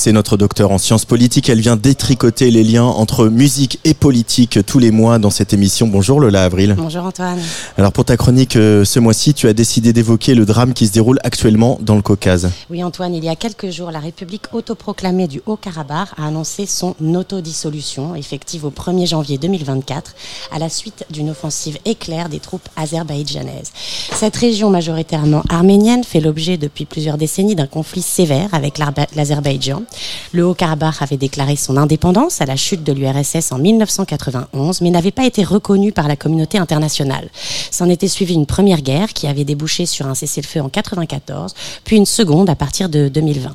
[0.00, 1.50] C'est notre docteur en sciences politiques.
[1.50, 5.88] Elle vient détricoter les liens entre musique et politique tous les mois dans cette émission.
[5.88, 6.74] Bonjour Lola Avril.
[6.78, 7.38] Bonjour Antoine.
[7.76, 10.92] Alors pour ta chronique euh, ce mois-ci, tu as décidé d'évoquer le drame qui se
[10.92, 12.50] déroule actuellement dans le Caucase.
[12.70, 16.94] Oui Antoine, il y a quelques jours, la République autoproclamée du Haut-Karabakh a annoncé son
[17.14, 20.14] autodissolution effective au 1er janvier 2024
[20.50, 23.70] à la suite d'une offensive éclair des troupes azerbaïdjanaises.
[24.14, 28.78] Cette région majoritairement arménienne fait l'objet depuis plusieurs décennies d'un conflit sévère avec
[29.14, 29.82] l'Azerbaïdjan.
[30.32, 35.10] Le Haut-Karabakh avait déclaré son indépendance à la chute de l'URSS en 1991, mais n'avait
[35.10, 37.30] pas été reconnu par la communauté internationale.
[37.70, 41.96] S'en était suivi une première guerre qui avait débouché sur un cessez-le-feu en 94, puis
[41.96, 43.54] une seconde à partir de 2020.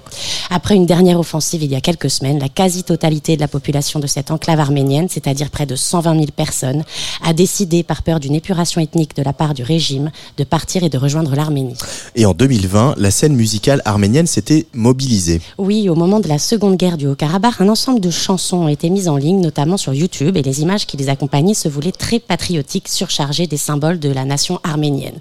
[0.49, 4.07] Après une dernière offensive il y a quelques semaines, la quasi-totalité de la population de
[4.07, 6.83] cette enclave arménienne, c'est-à-dire près de 120 000 personnes,
[7.23, 10.89] a décidé, par peur d'une épuration ethnique de la part du régime, de partir et
[10.89, 11.77] de rejoindre l'Arménie.
[12.15, 15.41] Et en 2020, la scène musicale arménienne s'était mobilisée.
[15.57, 19.07] Oui, au moment la seconde guerre du Haut-Karabakh, un ensemble de chansons ont été mises
[19.07, 22.87] en ligne, notamment sur YouTube, et les images qui les accompagnaient se voulaient très patriotiques,
[22.87, 25.19] surchargées des symboles de la nation arménienne.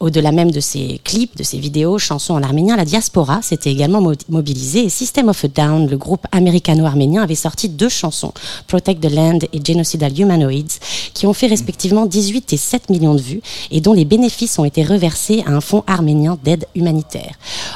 [0.00, 4.00] Au-delà même de ces clips, de ces vidéos, chansons en arménien, la diaspora s'était également
[4.00, 8.32] mo- mobilisée et System of a Down, le groupe américano-arménien, avait sorti deux chansons,
[8.66, 10.78] Protect the Land et Genocidal Humanoids,
[11.14, 14.64] qui ont fait respectivement 18 et 7 millions de vues et dont les bénéfices ont
[14.64, 17.34] été reversés à un fonds arménien d'aide humanitaire.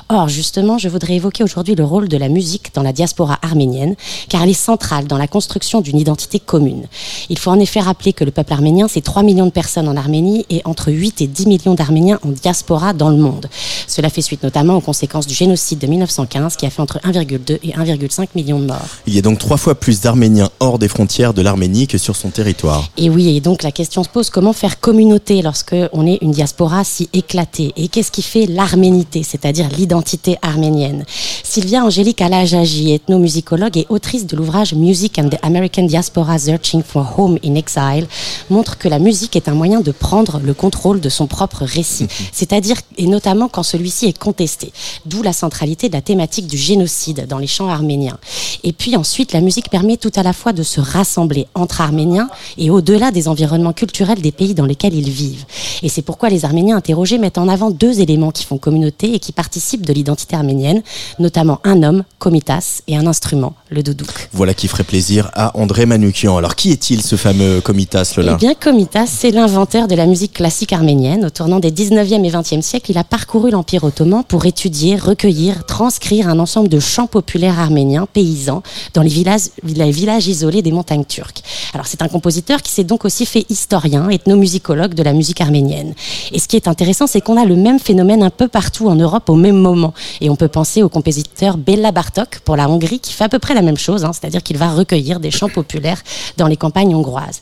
[0.08, 3.40] Or, justement, je voudrais évoquer aujourd'hui le rôle de la musique musique dans la diaspora
[3.42, 3.97] arménienne,
[4.28, 6.86] car elle est centrale dans la construction d'une identité commune.
[7.28, 9.97] Il faut en effet rappeler que le peuple arménien, c'est 3 millions de personnes en
[9.97, 13.47] Arménie et entre 8 et 10 millions d'Arméniens en diaspora dans le monde.
[13.88, 17.59] Cela fait suite notamment aux conséquences du génocide de 1915 qui a fait entre 1,2
[17.64, 18.86] et 1,5 millions de morts.
[19.09, 22.14] Il y a donc trois fois plus d'Arméniens hors des frontières de l'Arménie que sur
[22.14, 22.90] son territoire.
[22.97, 26.30] Et oui, et donc la question se pose comment faire communauté lorsque on est une
[26.30, 27.72] diaspora si éclatée?
[27.76, 31.05] Et qu'est-ce qui fait l'arménité, c'est-à-dire l'identité arménienne?
[31.42, 37.14] Sylvia Angélique Alajaji, ethnomusicologue et autrice de l'ouvrage Music and the American Diaspora Searching for
[37.16, 38.07] Home in Exile,
[38.51, 42.09] montre que la musique est un moyen de prendre le contrôle de son propre récit,
[42.32, 44.70] c'est-à-dire et notamment quand celui-ci est contesté.
[45.07, 48.18] D'où la centralité de la thématique du génocide dans les chants arméniens.
[48.64, 52.28] Et puis ensuite, la musique permet tout à la fois de se rassembler entre Arméniens
[52.59, 55.47] et au-delà des environnements culturels des pays dans lesquels ils vivent.
[55.82, 59.18] Et c'est pourquoi les Arméniens interrogés mettent en avant deux éléments qui font communauté et
[59.20, 60.82] qui participent de l'identité arménienne,
[61.18, 64.30] notamment un homme, Komitas, et un instrument, le doudouk.
[64.32, 66.36] Voilà qui ferait plaisir à André Manoukian.
[66.36, 70.32] Alors qui est-il ce fameux Komitas Eh Lola bien, Komitas, c'est l'inventeur de la musique
[70.32, 71.24] classique arménienne.
[71.26, 75.66] Au tournant des 19e et 20e siècles, il a parcouru l'Empire ottoman pour étudier, recueillir,
[75.66, 80.72] transcrire un ensemble de chants populaires arméniens, paysans, dans les villages, les villages isolés des
[80.72, 81.42] montagnes turques.
[81.74, 85.94] Alors, c'est un compositeur qui s'est donc aussi fait historien, ethnomusicologue de la musique arménienne.
[86.32, 88.96] Et ce qui est intéressant, c'est qu'on a le même phénomène un peu partout en
[88.96, 89.94] Europe au même moment.
[90.20, 93.38] Et on peut penser au compositeur Béla Bartok pour la Hongrie, qui fait à peu
[93.38, 96.02] près la même chose, hein, c'est-à-dire qu'il va recueillir des chants populaires
[96.36, 97.40] dans les campagnes hongroises.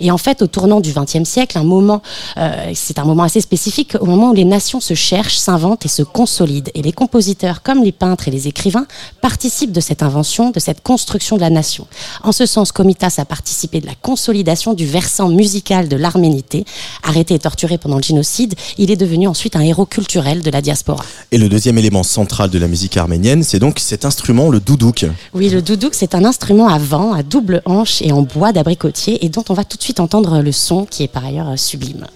[0.00, 2.02] Et en fait, au tournant du XXe siècle, un moment,
[2.36, 5.88] euh, c'est un moment assez spécifique, au moment où les nations se cherchent, s'inventent et
[5.88, 6.70] se consolident.
[6.74, 8.86] Et les compositeurs, comme les peintres et les écrivains,
[9.20, 11.86] participent de cette invention, de cette construction de la nation.
[12.22, 16.64] En ce sens, Komitas a participé de la consolidation du versant musical de l'arménité.
[17.02, 20.60] Arrêté et torturé pendant le génocide, il est devenu ensuite un héros culturel de la
[20.60, 21.04] diaspora.
[21.30, 24.13] Et le deuxième élément central de la musique arménienne, c'est donc cet instrument,
[24.50, 25.06] le doudouk.
[25.34, 29.24] Oui, le doudouk, c'est un instrument à vent, à double hanche et en bois d'abricotier,
[29.24, 32.06] et dont on va tout de suite entendre le son, qui est par ailleurs sublime.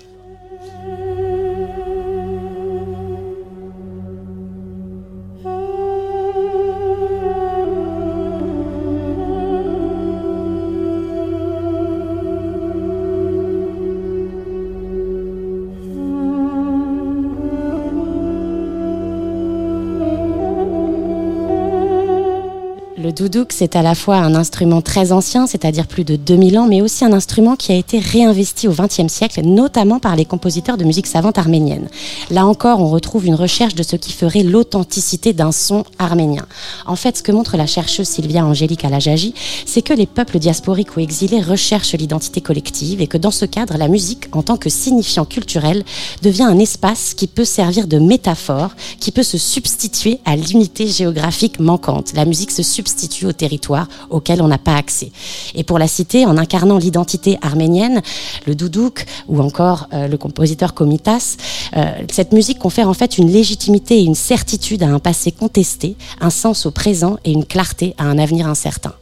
[23.18, 26.82] Doudouk, c'est à la fois un instrument très ancien, c'est-à-dire plus de 2000 ans, mais
[26.82, 30.84] aussi un instrument qui a été réinvesti au XXe siècle, notamment par les compositeurs de
[30.84, 31.88] musique savante arménienne.
[32.30, 36.46] Là encore, on retrouve une recherche de ce qui ferait l'authenticité d'un son arménien.
[36.86, 39.34] En fait, ce que montre la chercheuse Sylvia Angélique Alajaji,
[39.66, 43.76] c'est que les peuples diasporiques ou exilés recherchent l'identité collective et que dans ce cadre,
[43.78, 45.82] la musique, en tant que signifiant culturel,
[46.22, 51.58] devient un espace qui peut servir de métaphore, qui peut se substituer à l'unité géographique
[51.58, 52.12] manquante.
[52.14, 55.10] La musique se substitue au territoire auquel on n'a pas accès.
[55.54, 58.02] Et pour la citer, en incarnant l'identité arménienne,
[58.46, 61.36] le doudouk ou encore euh, le compositeur Komitas,
[61.76, 65.96] euh, cette musique confère en fait une légitimité et une certitude à un passé contesté,
[66.20, 68.94] un sens au présent et une clarté à un avenir incertain.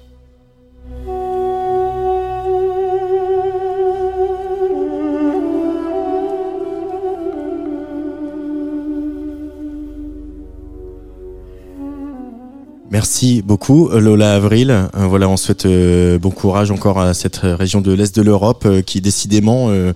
[12.92, 14.70] Merci beaucoup euh, Lola Avril.
[14.70, 18.64] Euh, Voilà, on souhaite euh, bon courage encore à cette région de l'Est de l'Europe
[18.64, 19.92] euh, qui décidément euh,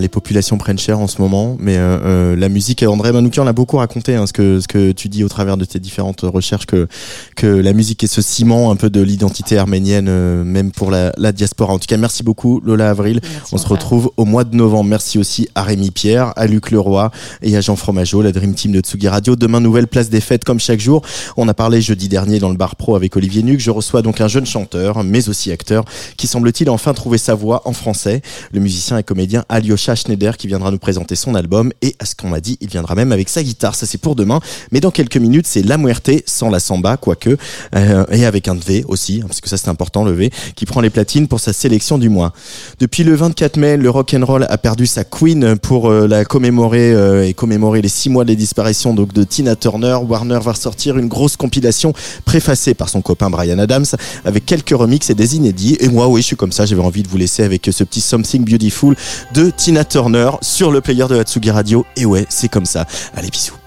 [0.00, 1.56] les populations prennent cher en ce moment.
[1.60, 5.22] Mais la musique, André Manoukian l'a beaucoup raconté, hein, ce que ce que tu dis
[5.22, 6.88] au travers de tes différentes recherches que
[7.36, 10.10] que la musique est ce ciment un peu de l'identité arménienne,
[10.42, 11.72] même pour la, la diaspora.
[11.72, 13.20] En tout cas, merci beaucoup Lola Avril.
[13.52, 14.90] on se retrouve au mois de novembre.
[14.90, 17.10] Merci aussi à Rémi Pierre, à Luc Leroy
[17.42, 19.36] et à Jean Fromageau, la Dream Team de Tsugi Radio.
[19.36, 21.02] Demain, nouvelle place des fêtes comme chaque jour.
[21.36, 23.60] On a parlé jeudi dernier dans le bar pro avec Olivier Nuc.
[23.60, 25.84] Je reçois donc un jeune chanteur, mais aussi acteur,
[26.16, 28.22] qui semble-t-il enfin trouver sa voix en français.
[28.52, 32.14] Le musicien et comédien Alyosha Schneider qui viendra nous présenter son album et à ce
[32.14, 33.74] qu'on m'a dit, il viendra même avec sa guitare.
[33.74, 34.40] Ça c'est pour demain.
[34.72, 37.36] Mais dans quelques minutes, c'est La Muerte sans la samba, quoique,
[37.74, 40.66] euh, et avec un V aussi, hein, parce que ça c'est important le V, qui
[40.66, 42.32] prend les platines pour sa sélection du mois.
[42.80, 46.24] Depuis le 24 mai, le rock and roll a perdu sa queen pour euh, la
[46.24, 49.98] commémorer euh, et commémorer les six mois de disparition donc de Tina Turner.
[50.06, 51.92] Warner va sortir une grosse compilation
[52.24, 53.86] préfacée par son copain Brian Adams
[54.24, 55.76] avec quelques remixes et des inédits.
[55.80, 56.66] Et moi, oui, je suis comme ça.
[56.66, 58.96] J'avais envie de vous laisser avec ce petit Something Beautiful
[59.34, 61.84] de Tina Turner sur le player de Hatsugi Radio.
[61.96, 62.86] Et ouais, c'est comme ça.
[63.14, 63.57] Allez, bisous.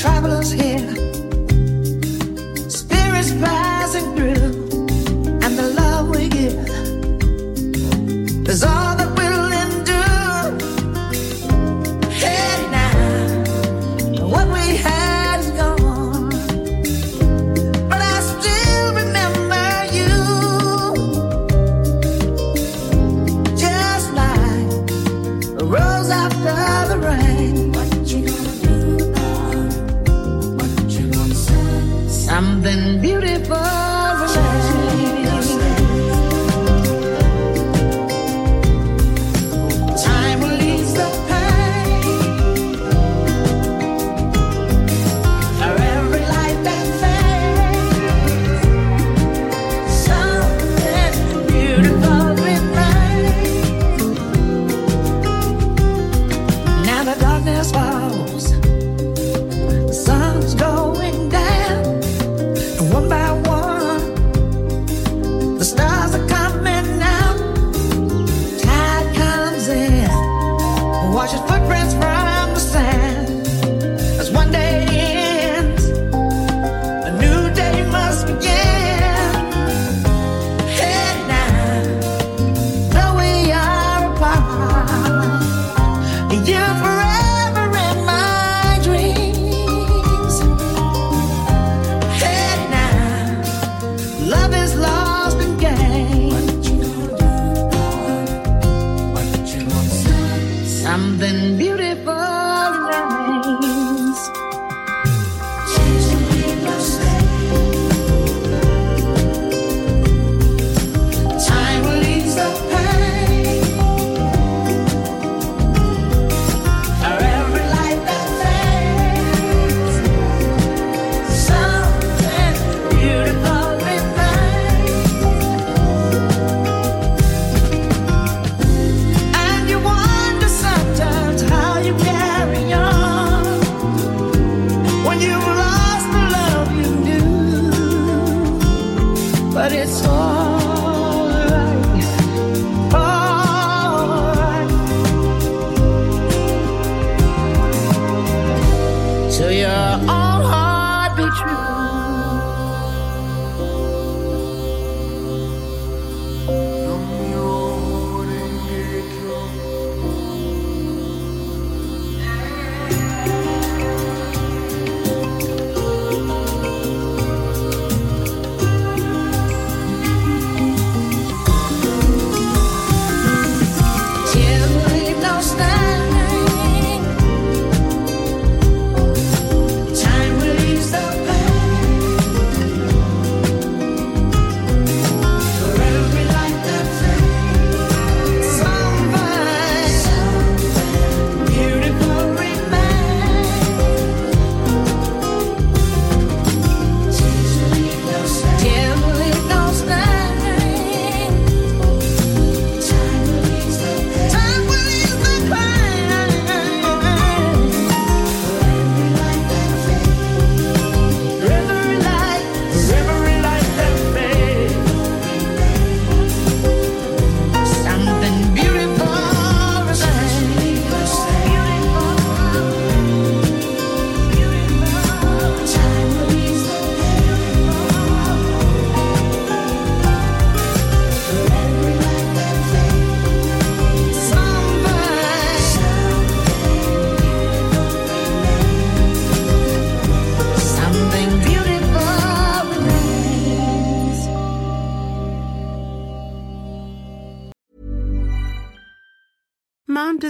[0.00, 0.69] travelers here.